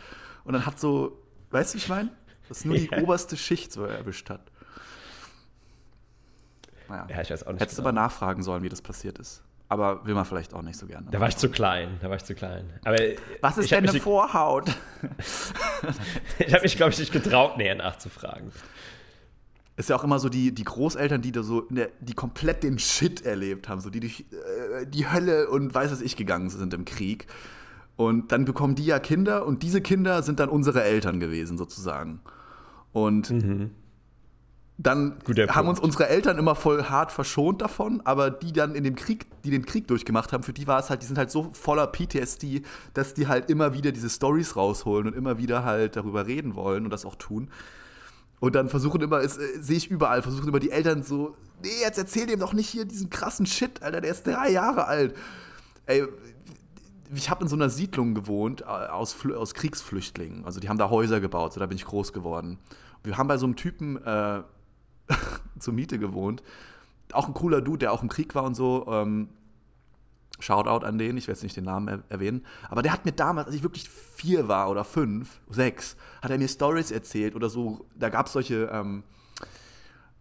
[0.46, 2.10] und dann hat so, weißt du, ich meine?
[2.48, 3.02] Dass nur die ja.
[3.02, 4.42] oberste Schicht so erwischt hat.
[6.90, 7.08] Naja.
[7.10, 7.62] Ja, ich weiß auch nicht.
[7.62, 7.90] Hättest du genau.
[7.90, 9.42] aber nachfragen sollen, wie das passiert ist.
[9.70, 11.08] Aber will man vielleicht auch nicht so gerne.
[11.10, 12.70] Da war ich zu klein, da war ich zu klein.
[12.84, 12.98] Aber
[13.42, 14.70] Was ist denn eine Vorhaut?
[16.40, 18.52] ich habe mich, glaube ich, nicht getraut, näher nachzufragen
[19.76, 21.68] ist ja auch immer so die, die Großeltern, die da so,
[22.00, 26.02] die komplett den Shit erlebt haben, so die durch äh, die Hölle und weiß was
[26.02, 27.28] ich gegangen sind im Krieg.
[27.96, 32.22] Und dann bekommen die ja Kinder und diese Kinder sind dann unsere Eltern gewesen, sozusagen.
[32.92, 33.72] Und mhm.
[34.78, 38.96] Dann haben uns unsere Eltern immer voll hart verschont davon, aber die dann in dem
[38.96, 41.52] Krieg, die den Krieg durchgemacht haben, für die war es halt, die sind halt so
[41.54, 42.64] voller PTSD,
[42.96, 46.86] dass die halt immer wieder diese Stories rausholen und immer wieder halt darüber reden wollen
[46.86, 47.52] und das auch tun.
[48.40, 52.00] Und dann versuchen immer, äh, sehe ich überall, versuchen immer die Eltern so, nee, jetzt
[52.00, 55.16] erzähl dem doch nicht hier diesen krassen Shit, Alter, der ist drei Jahre alt.
[55.86, 56.04] Ey,
[57.14, 60.46] ich habe in so einer Siedlung gewohnt äh, aus, aus Kriegsflüchtlingen.
[60.46, 62.58] Also die haben da Häuser gebaut, so da bin ich groß geworden.
[63.04, 64.42] Wir haben bei so einem Typen äh,
[65.60, 66.44] zur Miete gewohnt.
[67.12, 68.86] Auch ein cooler Dude, der auch im Krieg war und so.
[68.88, 69.30] Ähm,
[70.40, 73.12] Shoutout an den, ich werde jetzt nicht den Namen er erwähnen, aber der hat mir
[73.12, 77.50] damals, als ich wirklich vier war oder fünf, sechs, hat er mir Stories erzählt oder
[77.50, 79.04] so, da gab es solche ähm,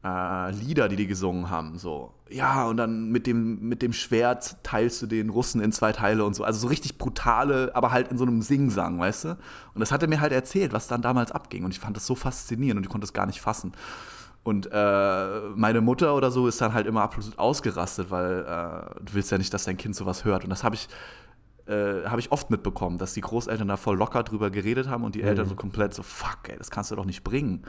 [0.04, 4.62] äh, Lieder, die die gesungen haben, so, ja, und dann mit dem, mit dem Schwert
[4.62, 8.08] teilst du den Russen in zwei Teile und so, also so richtig brutale, aber halt
[8.08, 9.28] in so einem Singsang, weißt du?
[9.74, 12.06] Und das hat er mir halt erzählt, was dann damals abging und ich fand das
[12.06, 13.72] so faszinierend und ich konnte es gar nicht fassen.
[14.44, 19.14] Und äh, meine Mutter oder so ist dann halt immer absolut ausgerastet, weil äh, du
[19.14, 20.42] willst ja nicht, dass dein Kind sowas hört.
[20.42, 20.88] Und das habe ich,
[21.66, 25.14] äh, hab ich oft mitbekommen, dass die Großeltern da voll locker drüber geredet haben und
[25.14, 25.28] die mhm.
[25.28, 27.62] Eltern so komplett so, fuck, ey, das kannst du doch nicht bringen.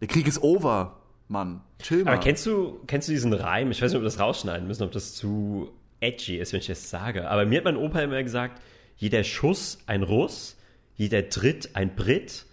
[0.00, 0.96] Der Krieg ist over,
[1.28, 1.60] Mann.
[1.78, 2.12] Chill mal.
[2.12, 3.70] Aber kennst du, kennst du diesen Reim?
[3.70, 6.68] Ich weiß nicht, ob wir das rausschneiden müssen, ob das zu edgy ist, wenn ich
[6.68, 7.28] das sage.
[7.28, 8.62] Aber mir hat mein Opa immer gesagt,
[8.96, 10.56] jeder Schuss ein Russ,
[10.94, 12.46] jeder Tritt ein Brit,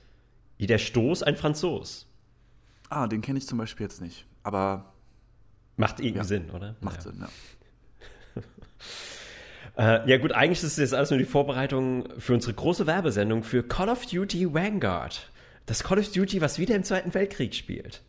[0.57, 2.04] jeder Stoß ein Franzos.
[2.89, 4.25] Ah, den kenne ich zum Beispiel jetzt nicht.
[4.43, 4.93] Aber.
[5.77, 6.75] Macht irgendwie ja, Sinn, oder?
[6.81, 7.01] Macht ja.
[7.01, 8.43] Sinn, ja.
[10.03, 13.43] äh, ja, gut, eigentlich ist das jetzt alles nur die Vorbereitung für unsere große Werbesendung
[13.43, 15.29] für Call of Duty Vanguard.
[15.65, 18.03] Das Call of Duty, was wieder im Zweiten Weltkrieg spielt.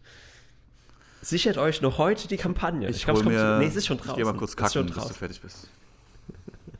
[1.23, 2.89] Sichert euch noch heute die Kampagne.
[2.89, 4.13] Ich, ich glaube, es Nee, es ist schon draußen.
[4.13, 5.69] Ich gehe mal kurz kacken, bis du fertig bist.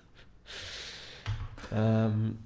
[1.73, 2.39] ähm,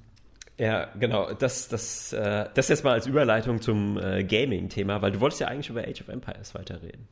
[0.60, 1.32] ja, genau.
[1.32, 5.48] Das, das, äh, das jetzt mal als Überleitung zum äh, Gaming-Thema, weil du wolltest ja
[5.48, 7.08] eigentlich über Age of Empires weiterreden.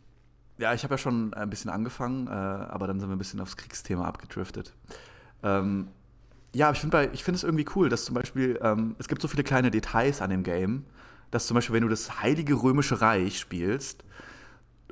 [0.58, 3.40] Ja, ich habe ja schon ein bisschen angefangen, äh, aber dann sind wir ein bisschen
[3.40, 4.74] aufs Kriegsthema abgedriftet.
[5.42, 5.88] Ähm,
[6.54, 9.44] ja, ich finde find es irgendwie cool, dass zum Beispiel, ähm, es gibt so viele
[9.44, 10.84] kleine Details an dem Game,
[11.30, 14.04] dass zum Beispiel, wenn du das Heilige Römische Reich spielst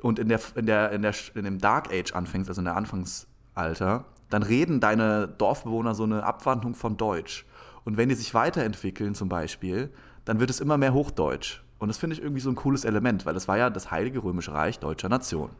[0.01, 2.75] und in, der, in, der, in, der, in dem Dark Age anfängst, also in der
[2.75, 7.45] Anfangsalter, dann reden deine Dorfbewohner so eine Abwandlung von Deutsch.
[7.87, 9.89] Und wenn die sich weiterentwickeln zum Beispiel,
[10.25, 11.61] dann wird es immer mehr Hochdeutsch.
[11.79, 14.21] Und das finde ich irgendwie so ein cooles Element, weil das war ja das Heilige
[14.21, 15.51] Römische Reich deutscher Nation.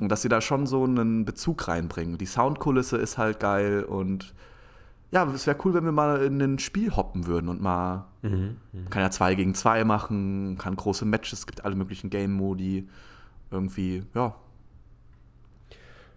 [0.00, 2.18] Und dass sie da schon so einen Bezug reinbringen.
[2.18, 4.34] Die Soundkulisse ist halt geil und
[5.12, 8.06] ja, es wäre cool, wenn wir mal in ein Spiel hoppen würden und mal.
[8.22, 8.90] Mhm, mh.
[8.90, 12.88] Kann ja 2 gegen 2 machen, kann große Matches, es gibt alle möglichen Game-Modi.
[13.52, 14.34] Irgendwie, ja.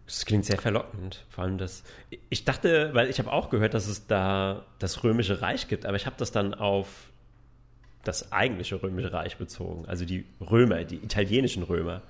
[0.05, 1.25] Das klingt sehr verlockend.
[1.29, 1.83] Vor allem das.
[2.29, 5.95] Ich dachte, weil ich habe auch gehört, dass es da das Römische Reich gibt, aber
[5.95, 6.87] ich habe das dann auf
[8.03, 9.85] das eigentliche Römische Reich bezogen.
[9.85, 12.01] Also die Römer, die italienischen Römer.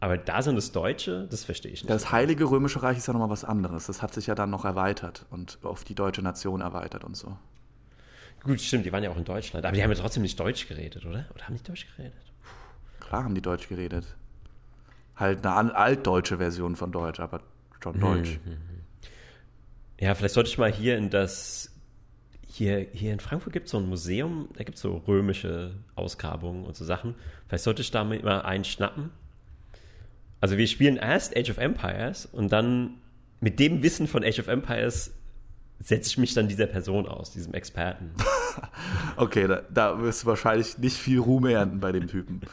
[0.00, 1.90] Aber da sind es Deutsche, das verstehe ich nicht.
[1.90, 3.86] Das Heilige Römische Reich ist ja nochmal was anderes.
[3.86, 7.36] Das hat sich ja dann noch erweitert und auf die deutsche Nation erweitert und so.
[8.44, 9.66] Gut, stimmt, die waren ja auch in Deutschland.
[9.66, 11.26] Aber die haben ja trotzdem nicht Deutsch geredet, oder?
[11.34, 12.14] Oder haben die Deutsch geredet?
[12.42, 13.04] Puh.
[13.06, 14.04] Klar haben die Deutsch geredet.
[15.18, 17.40] Halt eine altdeutsche Version von Deutsch, aber
[17.82, 18.38] schon hm, Deutsch.
[18.44, 18.58] Hm, hm.
[20.00, 21.72] Ja, vielleicht sollte ich mal hier in das.
[22.50, 26.64] Hier, hier in Frankfurt gibt es so ein Museum, da gibt es so römische Ausgrabungen
[26.64, 27.14] und so Sachen.
[27.46, 29.10] Vielleicht sollte ich da mal einen schnappen
[30.40, 32.94] also wir spielen erst Age of Empires und dann
[33.40, 35.12] mit dem Wissen von Age of Empires
[35.80, 38.10] setze ich mich dann dieser Person aus, diesem Experten.
[39.16, 42.40] okay, da, da, wirst du wahrscheinlich nicht viel Ruhm ernten bei dem Typen.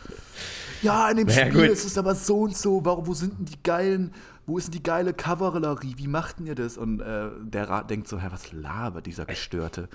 [0.86, 1.72] Ja, in dem naja, Spiel gut.
[1.72, 2.86] ist es aber so und so.
[2.86, 4.14] Warum, wo sind denn die geilen,
[4.46, 5.96] wo ist denn die geile Kavallerie?
[5.98, 6.78] Wie macht denn ihr das?
[6.78, 9.90] Und äh, der Rat denkt so, hä, was labert dieser Gestörte?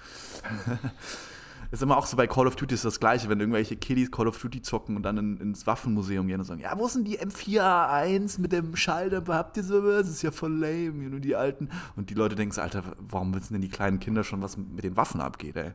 [1.70, 4.26] ist immer auch so bei Call of Duty ist das gleiche, wenn irgendwelche Kiddies Call
[4.26, 7.20] of Duty zocken und dann in, ins Waffenmuseum gehen und sagen, ja, wo sind die
[7.20, 9.34] M4A1 mit dem Schalldämpfer?
[9.34, 10.06] Habt ihr sowas?
[10.06, 11.68] Das ist ja voll lame, nur die alten.
[11.94, 14.82] Und die Leute denken so, Alter, warum wissen denn die kleinen Kinder schon, was mit
[14.82, 15.70] den Waffen abgeht, ey?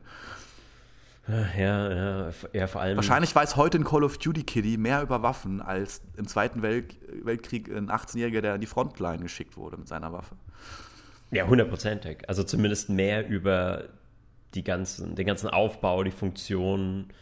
[1.28, 2.96] Ja, ja, ja, vor allem.
[2.96, 6.96] Wahrscheinlich weiß heute ein Call of Duty Kiddie mehr über Waffen als im Zweiten Welt
[7.24, 10.36] Weltkrieg ein 18-Jähriger, der an die Frontline geschickt wurde mit seiner Waffe.
[11.32, 12.28] Ja, hundertprozentig.
[12.28, 13.84] Also zumindest mehr über
[14.54, 17.12] die ganzen, den ganzen Aufbau, die Funktionen,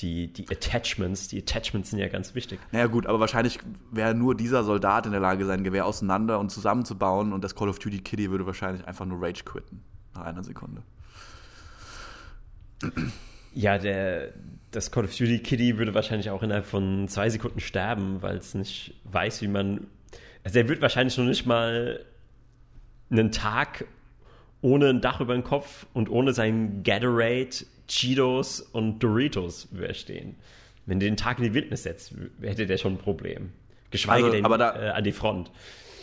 [0.00, 2.58] die, die Attachments, die Attachments sind ja ganz wichtig.
[2.72, 3.60] Naja gut, aber wahrscheinlich
[3.92, 7.68] wäre nur dieser Soldat in der Lage, sein Gewehr auseinander und zusammenzubauen und das Call
[7.68, 9.82] of Duty Kitty würde wahrscheinlich einfach nur Rage quitten
[10.14, 10.82] nach einer Sekunde.
[13.54, 14.32] Ja, der,
[14.72, 18.54] das Call of Duty Kitty würde wahrscheinlich auch innerhalb von zwei Sekunden sterben, weil es
[18.54, 19.86] nicht weiß, wie man.
[20.42, 22.04] Also er wird wahrscheinlich noch nicht mal
[23.10, 23.86] einen Tag
[24.60, 27.50] ohne ein Dach über den Kopf und ohne sein Gatorade,
[27.86, 30.36] Cheetos und Doritos überstehen.
[30.86, 33.52] Wenn du den Tag in die Wildnis setzt, hätte der schon ein Problem.
[33.90, 35.50] Geschweige also, denn aber da, äh, an die Front.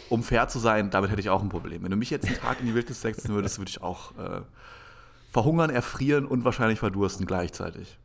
[0.10, 1.84] Um fair zu sein, damit hätte ich auch ein Problem.
[1.84, 4.41] Wenn du mich jetzt einen Tag in die Wildnis setzen würdest, würde ich auch äh,
[5.32, 7.98] verhungern, erfrieren und wahrscheinlich verdursten gleichzeitig.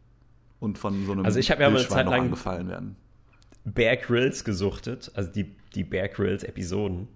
[0.60, 2.96] Und von so einem also ich habe ja mal eine Zeit lang angefallen werden.
[3.64, 7.08] Bear Grylls gesuchtet, also die, die Bear Grylls Episoden.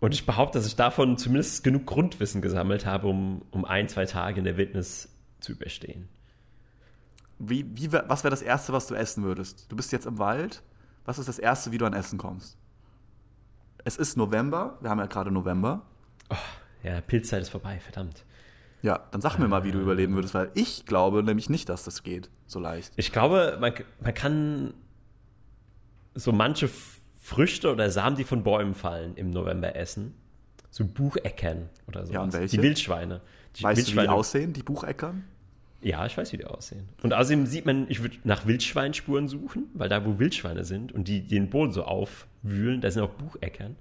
[0.00, 4.04] Und ich behaupte, dass ich davon zumindest genug Grundwissen gesammelt habe, um, um ein, zwei
[4.04, 5.08] Tage in der Wildnis
[5.40, 6.08] zu überstehen.
[7.38, 9.70] Wie, wie, was wäre das Erste, was du essen würdest?
[9.70, 10.62] Du bist jetzt im Wald.
[11.04, 12.58] Was ist das Erste, wie du an Essen kommst?
[13.84, 14.78] Es ist November.
[14.80, 15.82] Wir haben ja gerade November.
[16.30, 16.36] Oh,
[16.82, 18.24] ja, Pilzzeit ist vorbei, verdammt.
[18.84, 21.84] Ja, dann sag mir mal, wie du überleben würdest, weil ich glaube nämlich nicht, dass
[21.84, 22.92] das geht so leicht.
[22.96, 24.74] Ich glaube, man, man kann
[26.14, 26.68] so manche
[27.18, 30.12] Früchte oder Samen, die von Bäumen fallen, im November essen.
[30.68, 32.12] So Bucheckern oder so.
[32.12, 32.58] Ja, und welche?
[32.58, 33.22] Die Wildschweine.
[33.56, 34.08] Die weißt Wildschweine.
[34.08, 35.24] du, wie die aussehen, die Bucheckern?
[35.80, 36.86] Ja, ich weiß, wie die aussehen.
[37.02, 41.08] Und außerdem sieht man, ich würde nach Wildschweinspuren suchen, weil da, wo Wildschweine sind und
[41.08, 43.76] die, die den Boden so aufwühlen, da sind auch Bucheckern.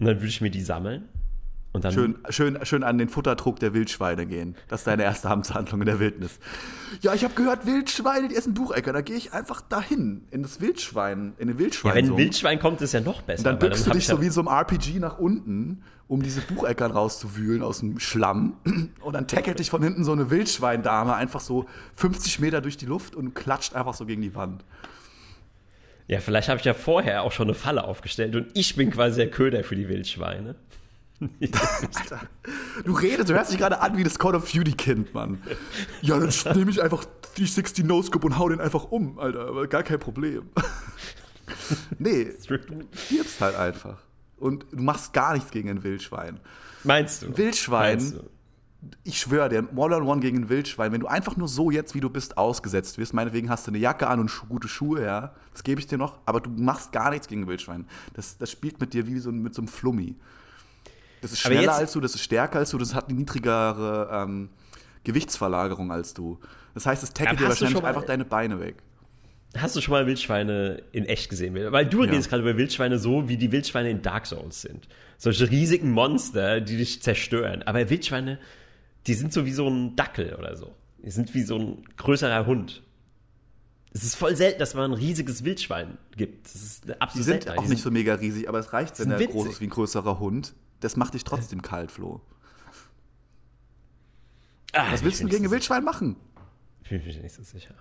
[0.00, 1.04] Und dann würde ich mir die sammeln
[1.90, 4.56] schön, schön, schön an den Futterdruck der Wildschweine gehen.
[4.68, 6.38] Das ist deine erste Amtshandlung in der Wildnis.
[7.00, 8.92] Ja, ich habe gehört, Wildschweine, die essen Buchecker.
[8.92, 11.90] Da gehe ich einfach dahin, in das Wildschwein, in den Wildschwein.
[11.90, 13.40] Ja, wenn ein Wildschwein kommt, ist ja noch besser.
[13.40, 16.90] Und dann bückst du dich so wie so im RPG nach unten, um diese Bucheckern
[16.90, 18.56] rauszuwühlen aus dem Schlamm.
[19.00, 22.86] Und dann tackelt dich von hinten so eine Wildschweindame einfach so 50 Meter durch die
[22.86, 24.62] Luft und klatscht einfach so gegen die Wand.
[26.08, 29.16] Ja, vielleicht habe ich ja vorher auch schon eine Falle aufgestellt und ich bin quasi
[29.16, 30.56] der Köder für die Wildschweine.
[31.20, 35.42] Du redest, du hörst dich gerade an wie das Call of Duty Kind, Mann.
[36.00, 37.04] Ja, dann nehme ich einfach
[37.36, 40.50] die 60 No Scope und hau den einfach um, Alter, aber gar kein Problem.
[41.98, 42.58] nee, du
[42.94, 43.98] stirbst halt einfach.
[44.36, 46.40] Und du machst gar nichts gegen ein Wildschwein.
[46.82, 47.38] Meinst du?
[47.38, 48.30] Wildschwein, Meinst du?
[49.04, 52.00] ich schwöre dir, -on -one gegen ein Wildschwein, wenn du einfach nur so jetzt, wie
[52.00, 55.34] du bist, ausgesetzt wirst, meinetwegen hast du eine Jacke an und schu gute Schuhe, ja,
[55.52, 57.86] das gebe ich dir noch, aber du machst gar nichts gegen ein Wildschwein.
[58.14, 60.16] Das, das spielt mit dir wie so, mit so einem Flummi.
[61.22, 64.50] Das ist schneller als du, das ist stärker als du, das hat eine niedrigere ähm,
[65.04, 66.38] Gewichtsverlagerung als du.
[66.74, 68.76] Das heißt, es tackelt dir wahrscheinlich einfach deine Beine weg.
[69.56, 71.54] Hast du schon mal Wildschweine in echt gesehen?
[71.54, 72.10] Weil du ja.
[72.10, 74.88] redest gerade über Wildschweine so, wie die Wildschweine in Dark Souls sind.
[75.18, 77.62] Solche riesigen Monster, die dich zerstören.
[77.62, 78.38] Aber Wildschweine,
[79.06, 80.74] die sind so wie so ein Dackel oder so.
[81.04, 82.82] Die sind wie so ein größerer Hund.
[83.94, 86.46] Es ist voll selten, dass man ein riesiges Wildschwein gibt.
[86.46, 87.58] Das ist absolut Die sind selten.
[87.58, 89.70] auch die nicht so mega riesig, aber es reicht, wenn der groß ist wie ein
[89.70, 90.54] größerer Hund.
[90.80, 92.20] Das macht dich trotzdem kalt, Flo.
[94.72, 96.16] Ach, Was willst du gegen ein Wildschwein machen?
[96.82, 97.74] Ich bin mir nicht so sicher.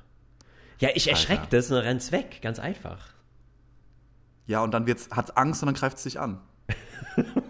[0.79, 3.13] Ja, ich erschrecke das und rennt's weg, ganz einfach.
[4.47, 6.41] Ja, und dann hat es Angst und dann greift es dich an.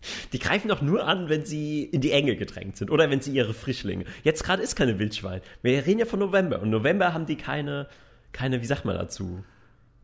[0.32, 3.32] Die greifen doch nur an, wenn sie in die Enge gedrängt sind oder wenn sie
[3.32, 4.04] ihre Frischlinge.
[4.22, 5.40] Jetzt gerade ist keine Wildschwein.
[5.62, 7.88] Wir reden ja von November und November haben die keine,
[8.32, 9.44] keine, wie sagt man dazu?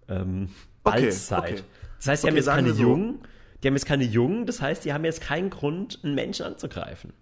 [0.09, 0.51] Ähm,
[0.83, 1.43] Balzzeit.
[1.43, 1.63] Okay, okay.
[1.99, 2.83] Das heißt, die okay, haben jetzt keine so.
[2.83, 3.19] Jungen.
[3.63, 4.47] Die haben jetzt keine Jungen.
[4.47, 7.13] Das heißt, die haben jetzt keinen Grund, einen Menschen anzugreifen.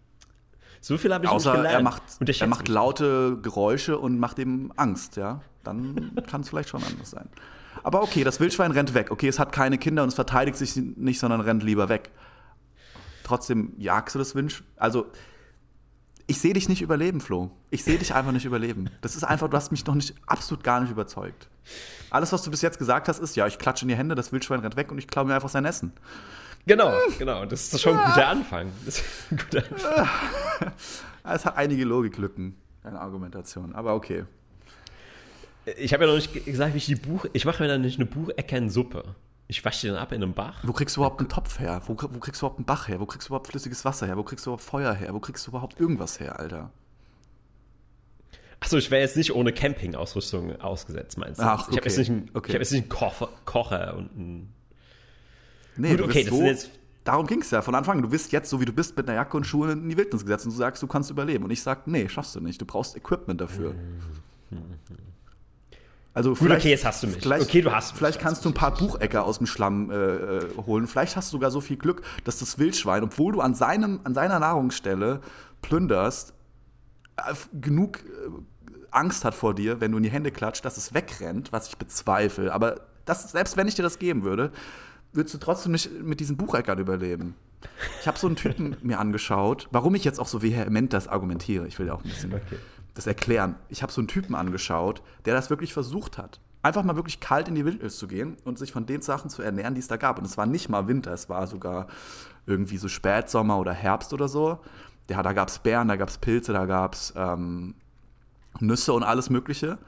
[0.80, 1.78] So viel habe ich Außer nicht gelernt.
[1.78, 5.40] Er macht, er macht laute Geräusche und macht ihm Angst, ja.
[5.62, 7.28] Dann kann es vielleicht schon anders sein.
[7.84, 9.10] Aber okay, das Wildschwein rennt weg.
[9.10, 12.10] Okay, es hat keine Kinder und es verteidigt sich nicht, sondern rennt lieber weg.
[13.24, 14.62] Trotzdem jagst du das Wünsch.
[14.76, 15.06] Also,
[16.26, 17.50] ich sehe dich nicht überleben, Flo.
[17.70, 18.90] Ich sehe dich einfach nicht überleben.
[19.00, 21.48] Das ist einfach, du hast mich noch nicht, absolut gar nicht überzeugt.
[22.10, 24.32] Alles, was du bis jetzt gesagt hast, ist, ja, ich klatsche in die Hände, das
[24.32, 25.92] Wildschwein rennt weg und ich klaue mir einfach sein Essen.
[26.66, 27.44] Genau, genau.
[27.44, 28.70] Das ist schon ein guter Anfang.
[28.84, 30.72] Das ist ein guter Anfang.
[31.24, 34.24] Es hat einige Logiklücken, deine Argumentation, aber okay.
[35.76, 37.26] Ich habe ja noch nicht gesagt, wie ich die Buch.
[37.32, 39.14] Ich mache mir dann nicht eine Bucheckernsuppe.
[39.48, 40.60] Ich wasche den ab in einem Bach.
[40.62, 41.82] Wo kriegst du überhaupt einen Topf her?
[41.86, 43.00] Wo, wo, kriegst du überhaupt einen Bach her?
[43.00, 44.16] Wo kriegst du überhaupt flüssiges Wasser her?
[44.16, 45.12] Wo kriegst du überhaupt Feuer her?
[45.12, 46.70] Wo kriegst du überhaupt irgendwas her, Alter?
[48.60, 51.44] Achso, ich wäre jetzt nicht ohne Campingausrüstung ausgesetzt, meinst du?
[51.44, 51.70] Ach, okay.
[51.72, 52.52] Ich habe jetzt nicht einen, okay.
[52.52, 54.54] hab jetzt nicht einen Kocher, Kocher und einen
[55.76, 56.70] Nee, Gut, okay, das so, jetzt...
[57.04, 58.02] Darum ging es ja von Anfang an.
[58.02, 60.22] Du bist jetzt, so wie du bist, mit einer Jacke und Schuhen in die Wildnis
[60.22, 61.42] gesetzt und du sagst, du kannst überleben.
[61.42, 62.60] Und ich sag, nee, schaffst du nicht.
[62.60, 63.74] Du brauchst Equipment dafür.
[66.14, 67.24] Also Gut, okay, jetzt hast du mich.
[67.26, 67.98] okay, du hast mich.
[67.98, 70.86] Vielleicht kannst du ein paar Buchecker aus dem Schlamm äh, äh, holen.
[70.86, 74.12] Vielleicht hast du sogar so viel Glück, dass das Wildschwein, obwohl du an, seinem, an
[74.12, 75.20] seiner Nahrungsstelle
[75.62, 76.34] plünderst,
[77.16, 78.30] äh, genug äh,
[78.90, 81.78] Angst hat vor dir, wenn du in die Hände klatscht, dass es wegrennt, was ich
[81.78, 82.52] bezweifle.
[82.52, 84.52] Aber das, selbst wenn ich dir das geben würde,
[85.12, 87.34] würdest du trotzdem nicht mit diesen Bucheckern überleben.
[88.00, 91.66] Ich habe so einen Typen mir angeschaut, warum ich jetzt auch so vehement das argumentiere.
[91.66, 92.58] Ich will ja auch ein bisschen okay.
[92.94, 93.56] Das erklären.
[93.68, 96.40] Ich habe so einen Typen angeschaut, der das wirklich versucht hat.
[96.62, 99.42] Einfach mal wirklich kalt in die Wildnis zu gehen und sich von den Sachen zu
[99.42, 100.18] ernähren, die es da gab.
[100.18, 101.88] Und es war nicht mal Winter, es war sogar
[102.46, 104.60] irgendwie so Spätsommer oder Herbst oder so.
[105.10, 107.74] Ja, da gab es Bären, da gab es Pilze, da gab es ähm,
[108.60, 109.78] Nüsse und alles Mögliche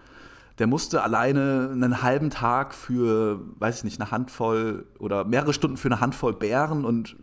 [0.58, 5.76] der musste alleine einen halben Tag für, weiß ich nicht, eine Handvoll oder mehrere Stunden
[5.76, 7.16] für eine Handvoll Beeren und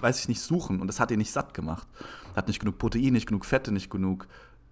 [0.00, 0.80] weiß ich nicht, suchen.
[0.80, 1.86] Und das hat ihn nicht satt gemacht.
[2.36, 4.26] Hat nicht genug Protein, nicht genug Fette, nicht genug.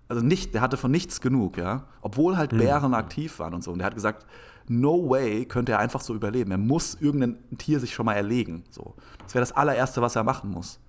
[0.08, 1.84] Also nicht, der hatte von nichts genug, ja.
[2.00, 2.58] Obwohl halt mhm.
[2.58, 3.72] Bären aktiv waren und so.
[3.72, 4.26] Und der hat gesagt,
[4.68, 6.50] no way könnte er einfach so überleben.
[6.50, 8.64] Er muss irgendein Tier sich schon mal erlegen.
[8.70, 8.94] So.
[9.22, 10.80] Das wäre das allererste, was er machen muss.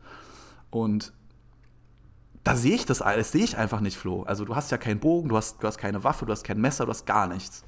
[0.70, 1.14] Und
[2.44, 4.24] da sehe ich das alles, sehe ich einfach nicht, Flo.
[4.24, 6.62] Also du hast ja keinen Bogen, du hast, du hast keine Waffe, du hast kein
[6.62, 7.66] Messer, du hast gar nichts.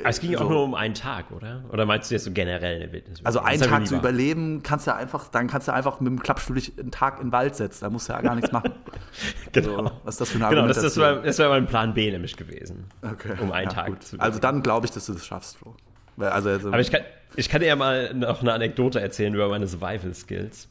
[0.00, 0.38] Aber es ging so.
[0.38, 1.64] auch nur um einen Tag, oder?
[1.70, 3.24] Oder meinst du jetzt so generell eine Wildnis?
[3.24, 6.56] Also einen Tag zu überleben, kannst du einfach, dann kannst du einfach mit dem Klappstuhl
[6.56, 8.72] dich einen Tag in den Wald setzen, da musst du ja gar nichts machen.
[9.52, 9.76] genau.
[9.76, 12.36] Also, was ist das für eine Genau, das, das wäre wär mein Plan B nämlich
[12.36, 12.84] gewesen.
[13.02, 13.34] Okay.
[13.40, 14.02] Um einen ja, Tag gut.
[14.02, 14.32] zu überleben.
[14.32, 15.74] Also dann glaube ich, dass du das schaffst, Flo.
[16.18, 17.02] Also, also Aber ich kann,
[17.36, 20.68] ich kann dir ja mal noch eine Anekdote erzählen über meine Survival Skills.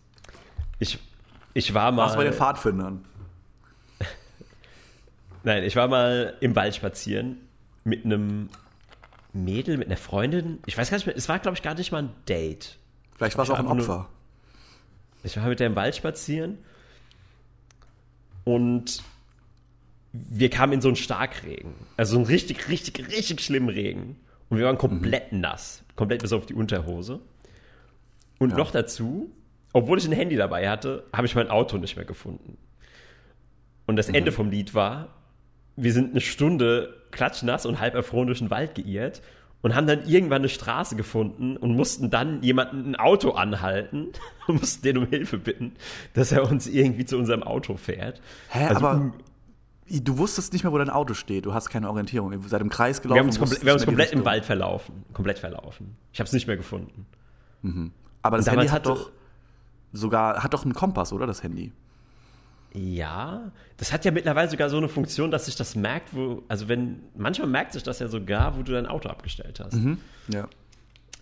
[0.77, 0.99] Ich
[1.53, 2.05] ich war mal.
[2.05, 3.05] Was bei den Pfadfindern?
[5.43, 7.37] Nein, ich war mal im Wald spazieren
[7.83, 8.49] mit einem
[9.34, 10.60] Mädel, mit einer Freundin.
[10.65, 12.78] Ich weiß gar nicht mehr, es war, glaube ich, gar nicht mal ein Date.
[13.15, 13.98] Vielleicht war es auch ein Opfer.
[13.98, 14.10] Nur,
[15.24, 16.58] ich war mit der im Wald spazieren
[18.44, 19.04] und
[20.13, 21.74] wir kamen in so einen Starkregen.
[21.98, 24.17] Also einen richtig, richtig, richtig schlimmen Regen.
[24.50, 25.39] Und wir waren komplett mhm.
[25.39, 25.84] nass.
[25.96, 27.22] Komplett bis auf die Unterhose.
[28.39, 28.58] Und ja.
[28.58, 29.32] noch dazu
[29.74, 32.58] obwohl ich ein Handy dabei hatte, habe ich mein Auto nicht mehr gefunden.
[33.86, 34.15] Und das mhm.
[34.15, 35.10] Ende vom Lied war,
[35.75, 39.21] wir sind eine Stunde klatschnass und halb erfroren durch den Wald geirrt
[39.62, 44.09] und haben dann irgendwann eine Straße gefunden und mussten dann jemanden ein Auto anhalten
[44.47, 45.73] und mussten den um Hilfe bitten,
[46.13, 48.21] dass er uns irgendwie zu unserem Auto fährt.
[48.49, 49.12] Hä, also, aber
[49.87, 51.45] du wusstest nicht mehr, wo dein Auto steht.
[51.45, 52.31] Du hast keine Orientierung.
[52.31, 53.15] Ihr seid im Kreis gelaufen.
[53.15, 55.03] Wir haben uns, komple wir haben uns komplett im Wald verlaufen.
[55.13, 55.95] Komplett verlaufen.
[56.13, 57.05] Ich habe es nicht mehr gefunden.
[57.62, 57.91] Mhm.
[58.21, 59.12] Aber das Handy hat doch
[59.93, 61.71] sogar, hat doch einen Kompass, oder das Handy?
[62.74, 66.69] Ja, das hat ja mittlerweile sogar so eine Funktion, dass sich das merkt, wo, also
[66.69, 69.74] wenn, manchmal merkt sich das ja sogar, wo du dein Auto abgestellt hast.
[69.74, 69.98] Mhm,
[70.30, 70.48] ja.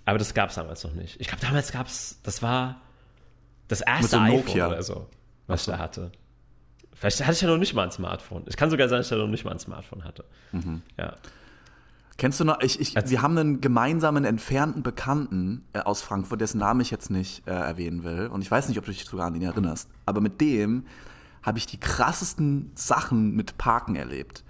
[0.05, 1.19] Aber das gab es damals noch nicht.
[1.19, 2.81] Ich glaube, damals gab es, das war
[3.67, 4.67] das erste so iPhone Nokia.
[4.67, 5.07] oder so,
[5.47, 6.11] was ich da hatte.
[6.93, 8.43] Vielleicht hatte ich ja noch nicht mal ein Smartphone.
[8.45, 10.25] Es kann sogar sein, dass ich ja noch nicht mal ein Smartphone hatte.
[10.51, 10.81] Mhm.
[10.97, 11.15] Ja.
[12.17, 16.57] Kennst du noch, ich, ich, wir haben einen gemeinsamen entfernten Bekannten äh, aus Frankfurt, dessen
[16.57, 18.27] Namen ich jetzt nicht äh, erwähnen will.
[18.27, 19.87] Und ich weiß nicht, ob du dich sogar an ihn erinnerst.
[20.05, 20.85] Aber mit dem
[21.49, 24.43] habe ich die krassesten Sachen mit Parken erlebt.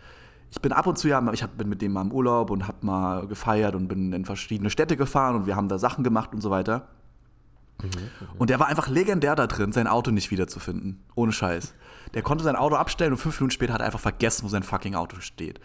[0.52, 2.68] Ich bin ab und zu ja, ich hab, bin mit dem mal im Urlaub und
[2.68, 6.34] habe mal gefeiert und bin in verschiedene Städte gefahren und wir haben da Sachen gemacht
[6.34, 6.90] und so weiter.
[7.82, 7.90] Mhm,
[8.38, 11.00] und der war einfach legendär da drin, sein Auto nicht wiederzufinden.
[11.16, 11.74] Ohne Scheiß.
[12.14, 14.64] Der konnte sein Auto abstellen und fünf Minuten später hat er einfach vergessen, wo sein
[14.64, 15.62] fucking Auto steht.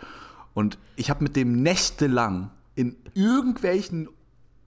[0.53, 4.09] Und ich habe mit dem nächtelang in irgendwelchen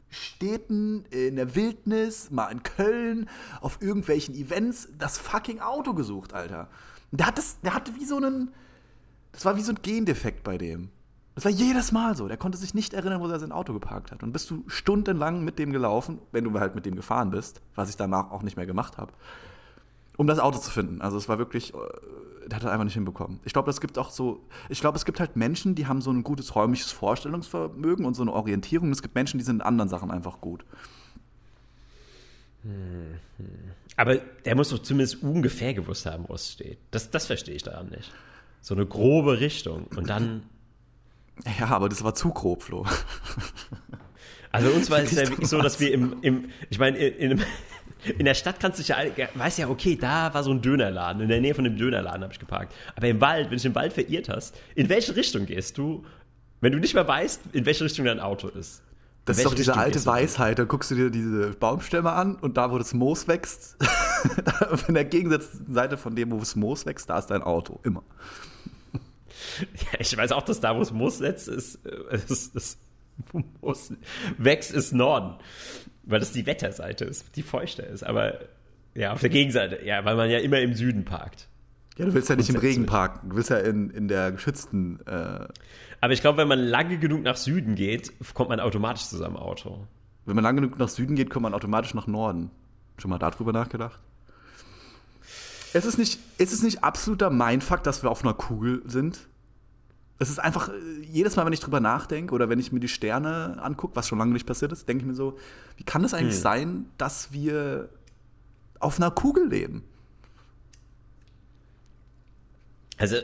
[0.09, 3.29] Städten, in der Wildnis, mal in Köln,
[3.61, 6.69] auf irgendwelchen Events das fucking Auto gesucht, Alter.
[7.11, 8.53] Und der, hat das, der hatte wie so einen.
[9.31, 10.89] Das war wie so ein Gendefekt bei dem.
[11.35, 12.27] Das war jedes Mal so.
[12.27, 14.23] Der konnte sich nicht erinnern, wo er sein Auto geparkt hat.
[14.23, 17.89] Und bist du stundenlang mit dem gelaufen, wenn du halt mit dem gefahren bist, was
[17.89, 19.13] ich danach auch nicht mehr gemacht habe,
[20.17, 21.01] um das Auto zu finden.
[21.01, 21.77] Also es war wirklich, äh,
[22.47, 23.39] der hat das einfach nicht hinbekommen.
[23.45, 26.11] Ich glaube, es gibt auch so, ich glaube, es gibt halt Menschen, die haben so
[26.11, 28.87] ein gutes räumliches Vorstellungsvermögen und so eine Orientierung.
[28.87, 30.65] Und es gibt Menschen, die sind in anderen Sachen einfach gut.
[32.63, 33.45] Hm, hm.
[33.95, 36.79] Aber der muss doch zumindest ungefähr gewusst haben, wo es steht.
[36.91, 38.11] Das, das verstehe ich daran nicht.
[38.61, 40.43] So eine grobe Richtung und dann.
[41.59, 42.85] Ja, aber das war zu grob, Flo.
[44.51, 47.45] Also uns war es ja wirklich so, dass wir im, im ich meine, in, in,
[48.17, 51.21] in der Stadt kannst du dich ja, weißt ja, okay, da war so ein Dönerladen,
[51.21, 52.73] in der Nähe von dem Dönerladen habe ich geparkt.
[52.95, 56.05] Aber im Wald, wenn du dich im Wald verirrt hast, in welche Richtung gehst du,
[56.61, 58.81] wenn du nicht mehr weißt, in welche Richtung dein Auto ist?
[59.25, 60.57] Das ist doch diese alte Weisheit.
[60.57, 63.75] Da guckst du dir diese Baumstämme an und da, wo das Moos wächst,
[64.87, 67.79] in der gegensätzlichen Seite von dem, wo das Moos wächst, da ist dein Auto.
[67.83, 68.03] Immer.
[69.59, 71.75] Ja, ich weiß auch, dass da, wo es Moos wächst, ist,
[72.11, 72.79] ist, ist,
[73.61, 73.91] Moos
[74.37, 75.35] wächst, ist Norden
[76.07, 78.03] weil das die Wetterseite ist, die feuchter ist.
[78.03, 78.39] Aber
[78.95, 81.47] ja, auf der Gegenseite, ja, weil man ja immer im Süden parkt.
[81.97, 84.99] Ja, du willst ja nicht im Regen parken, du willst ja in, in der geschützten.
[85.05, 85.47] Äh
[85.99, 89.35] Aber ich glaube, wenn man lange genug nach Süden geht, kommt man automatisch zu seinem
[89.35, 89.87] Auto.
[90.25, 92.51] Wenn man lange genug nach Süden geht, kommt man automatisch nach Norden.
[92.97, 93.99] Schon mal darüber nachgedacht?
[95.73, 99.19] Es ist nicht, ist es nicht absoluter Mindfuck, dass wir auf einer Kugel sind?
[100.19, 102.87] Es ist einfach, äh, jedes Mal, wenn ich drüber nachdenke oder wenn ich mir die
[102.87, 105.37] Sterne angucke, was schon lange nicht passiert ist, denke ich mir so,
[105.77, 106.41] wie kann das eigentlich hm.
[106.41, 107.89] sein, dass wir
[108.79, 109.83] auf einer Kugel leben?
[112.97, 113.17] Also,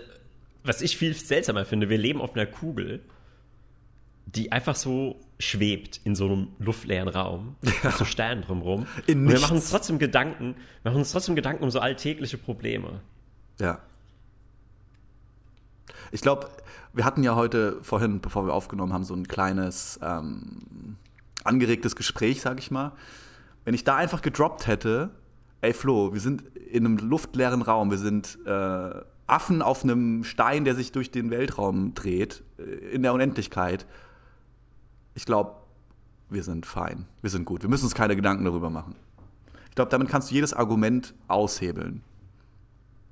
[0.64, 3.02] was ich viel seltsamer finde, wir leben auf einer Kugel,
[4.26, 7.91] die einfach so schwebt in so einem luftleeren Raum, ja.
[7.91, 8.88] so Sternen drumherum.
[9.08, 12.38] In Und wir machen uns trotzdem Gedanken, wir machen uns trotzdem Gedanken um so alltägliche
[12.38, 13.02] Probleme.
[13.60, 13.82] Ja.
[16.14, 16.47] Ich glaube,
[16.93, 20.95] wir hatten ja heute vorhin, bevor wir aufgenommen haben, so ein kleines ähm,
[21.43, 22.91] angeregtes Gespräch, sag ich mal.
[23.66, 25.09] Wenn ich da einfach gedroppt hätte,
[25.61, 28.91] ey Flo, wir sind in einem luftleeren Raum, wir sind äh,
[29.26, 33.88] Affen auf einem Stein, der sich durch den Weltraum dreht, äh, in der Unendlichkeit.
[35.16, 35.55] Ich glaube,
[36.30, 37.64] wir sind fein, wir sind gut.
[37.64, 38.95] Wir müssen uns keine Gedanken darüber machen.
[39.70, 42.03] Ich glaube, damit kannst du jedes Argument aushebeln.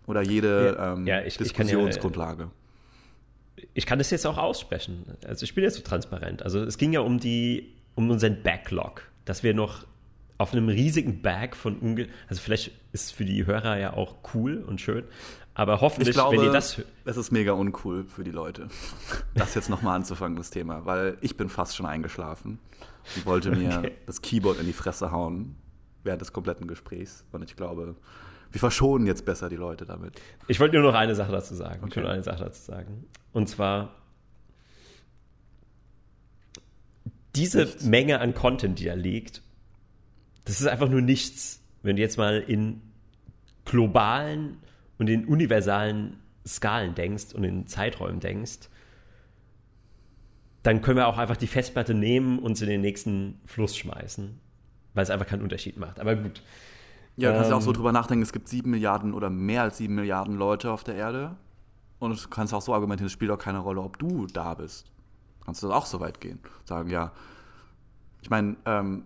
[0.06, 2.44] Oder jede ja, ähm, ja, ich, Diskussionsgrundlage.
[2.44, 2.61] Ich
[3.74, 5.18] ich kann das jetzt auch aussprechen.
[5.26, 6.44] Also ich bin jetzt so transparent.
[6.44, 9.86] Also es ging ja um die, um unseren Backlog, dass wir noch
[10.42, 14.16] auf einem riesigen Bag von unge also vielleicht ist es für die Hörer ja auch
[14.34, 15.04] cool und schön,
[15.54, 18.68] aber hoffentlich, glaube, wenn ihr das es ist mega uncool für die Leute,
[19.36, 22.58] das jetzt nochmal anzufangen, das Thema, weil ich bin fast schon eingeschlafen
[23.16, 23.92] und wollte mir okay.
[24.08, 25.56] das Keyboard in die Fresse hauen
[26.04, 27.96] während des kompletten Gesprächs und ich glaube,
[28.52, 30.22] wir verschonen jetzt besser die Leute damit.
[30.48, 31.84] Ich wollte nur noch eine Sache dazu sagen.
[31.84, 32.02] Okay.
[32.02, 33.06] Ich eine Sache dazu sagen.
[33.32, 33.96] Und zwar
[37.36, 37.86] diese nichts.
[37.86, 39.42] Menge an Content, die da liegt,
[40.46, 41.62] das ist einfach nur nichts.
[41.82, 42.82] Wenn du jetzt mal in
[43.66, 44.58] globalen
[44.98, 48.70] und in universalen Skalen denkst und in Zeiträumen denkst,
[50.64, 54.40] dann können wir auch einfach die Festplatte nehmen und sie in den nächsten Fluss schmeißen,
[54.94, 56.00] weil es einfach keinen Unterschied macht.
[56.00, 56.44] Aber gut,
[57.22, 57.78] ja, du kannst ja auch so ähm.
[57.78, 61.36] drüber nachdenken, es gibt sieben Milliarden oder mehr als sieben Milliarden Leute auf der Erde.
[62.00, 64.92] Und du kannst auch so argumentieren, es spielt auch keine Rolle, ob du da bist.
[65.46, 66.40] Kannst du das auch so weit gehen?
[66.66, 67.12] Sagen, ja.
[68.22, 69.06] Ich meine, ähm,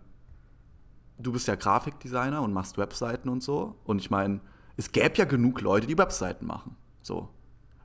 [1.18, 3.76] du bist ja Grafikdesigner und machst Webseiten und so.
[3.84, 4.40] Und ich meine,
[4.78, 6.76] es gäbe ja genug Leute, die Webseiten machen.
[7.02, 7.30] So.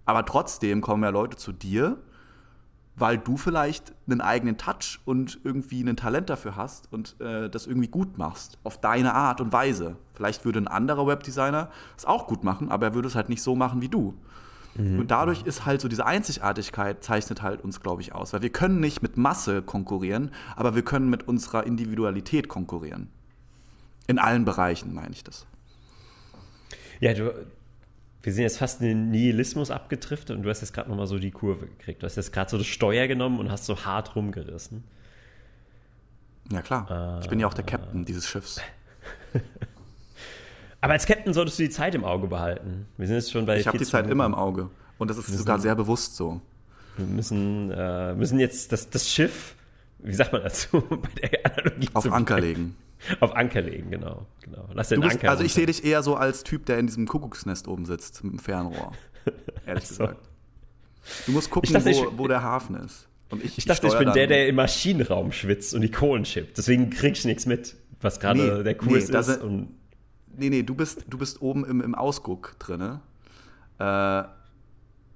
[0.04, 1.98] Aber trotzdem kommen ja Leute zu dir
[3.00, 7.66] weil du vielleicht einen eigenen Touch und irgendwie ein Talent dafür hast und äh, das
[7.66, 9.96] irgendwie gut machst, auf deine Art und Weise.
[10.14, 13.42] Vielleicht würde ein anderer Webdesigner es auch gut machen, aber er würde es halt nicht
[13.42, 14.14] so machen wie du.
[14.74, 15.00] Mhm.
[15.00, 18.32] Und dadurch ist halt so diese Einzigartigkeit zeichnet halt uns, glaube ich, aus.
[18.32, 23.08] Weil wir können nicht mit Masse konkurrieren, aber wir können mit unserer Individualität konkurrieren.
[24.06, 25.46] In allen Bereichen meine ich das.
[27.00, 27.32] Ja, du,
[28.22, 31.18] wir sind jetzt fast in den Nihilismus abgetrifft und du hast jetzt gerade nochmal so
[31.18, 32.02] die Kurve gekriegt.
[32.02, 34.84] Du hast jetzt gerade so das Steuer genommen und hast so hart rumgerissen.
[36.52, 37.18] Ja, klar.
[37.18, 38.60] Äh, ich bin ja auch der Captain dieses Schiffs.
[40.80, 42.86] Aber als Captain solltest du die Zeit im Auge behalten.
[42.96, 43.58] Wir sind jetzt schon bei.
[43.58, 44.12] Ich habe die Zeit Minuten.
[44.12, 44.70] immer im Auge.
[44.98, 46.40] Und das ist sogar sehr bewusst so.
[46.96, 49.54] Wir müssen, äh, müssen jetzt das, das Schiff,
[49.98, 52.76] wie sagt man dazu, bei der Analogie Auf Anker legen.
[53.20, 54.26] Auf Anker legen, genau.
[54.42, 54.68] genau.
[54.72, 57.06] Lass den bist, Anker also ich sehe dich eher so als Typ, der in diesem
[57.06, 58.92] Kuckucksnest oben sitzt, mit dem Fernrohr.
[59.66, 60.04] Ehrlich so.
[60.04, 60.28] gesagt.
[61.26, 63.08] Du musst gucken, dachte, wo, wo, der Hafen ist.
[63.30, 66.24] Und ich, ich dachte, ich, ich bin der, der im Maschinenraum schwitzt und die Kohlen
[66.24, 66.58] schippt.
[66.58, 69.26] Deswegen krieg ich nichts mit, was gerade nee, der Kurs nee, ist.
[69.26, 69.68] Sind, und
[70.36, 73.00] nee, nee, du bist, du bist oben im, im Ausguck drin.
[73.78, 74.22] Äh,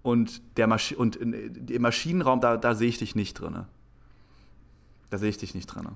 [0.03, 1.33] und, der Maschi und in,
[1.69, 3.65] im Maschinenraum, da, da sehe ich dich nicht drin.
[5.11, 5.89] Da sehe ich dich nicht drin.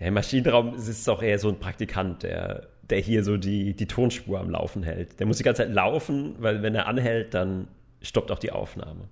[0.00, 3.74] Ja, Im Maschinenraum ist es auch eher so ein Praktikant, der, der hier so die,
[3.74, 5.20] die Tonspur am Laufen hält.
[5.20, 7.68] Der muss die ganze Zeit laufen, weil wenn er anhält, dann
[8.00, 9.08] stoppt auch die Aufnahme.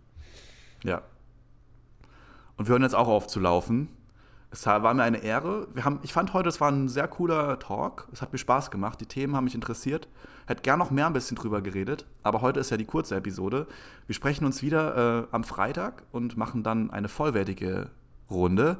[0.82, 1.03] Ja.
[2.57, 3.89] Und wir hören jetzt auch auf zu laufen.
[4.51, 5.68] Es war mir eine Ehre.
[5.74, 8.09] Wir haben, ich fand heute, es war ein sehr cooler Talk.
[8.12, 8.99] Es hat mir Spaß gemacht.
[8.99, 10.09] Die Themen haben mich interessiert.
[10.47, 12.07] Hätte gern noch mehr ein bisschen drüber geredet.
[12.22, 13.66] Aber heute ist ja die kurze Episode.
[14.07, 17.91] Wir sprechen uns wieder äh, am Freitag und machen dann eine vollwertige
[18.30, 18.78] Runde.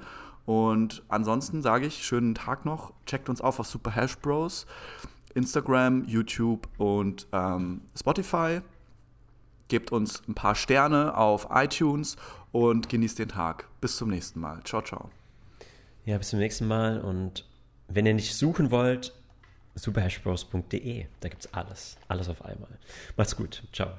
[0.49, 2.95] Und ansonsten sage ich, schönen Tag noch.
[3.05, 4.65] Checkt uns auf auf Super Hash Bros.
[5.35, 8.63] Instagram, YouTube und ähm, Spotify.
[9.69, 12.17] Gebt uns ein paar Sterne auf iTunes
[12.51, 13.69] und genießt den Tag.
[13.83, 14.63] Bis zum nächsten Mal.
[14.65, 15.11] Ciao, ciao.
[16.07, 17.47] Ja, bis zum nächsten Mal und
[17.89, 19.13] wenn ihr nicht suchen wollt,
[19.75, 22.71] superhashbros.de, da gibt es alles, alles auf einmal.
[23.19, 23.91] Macht's gut, ciao.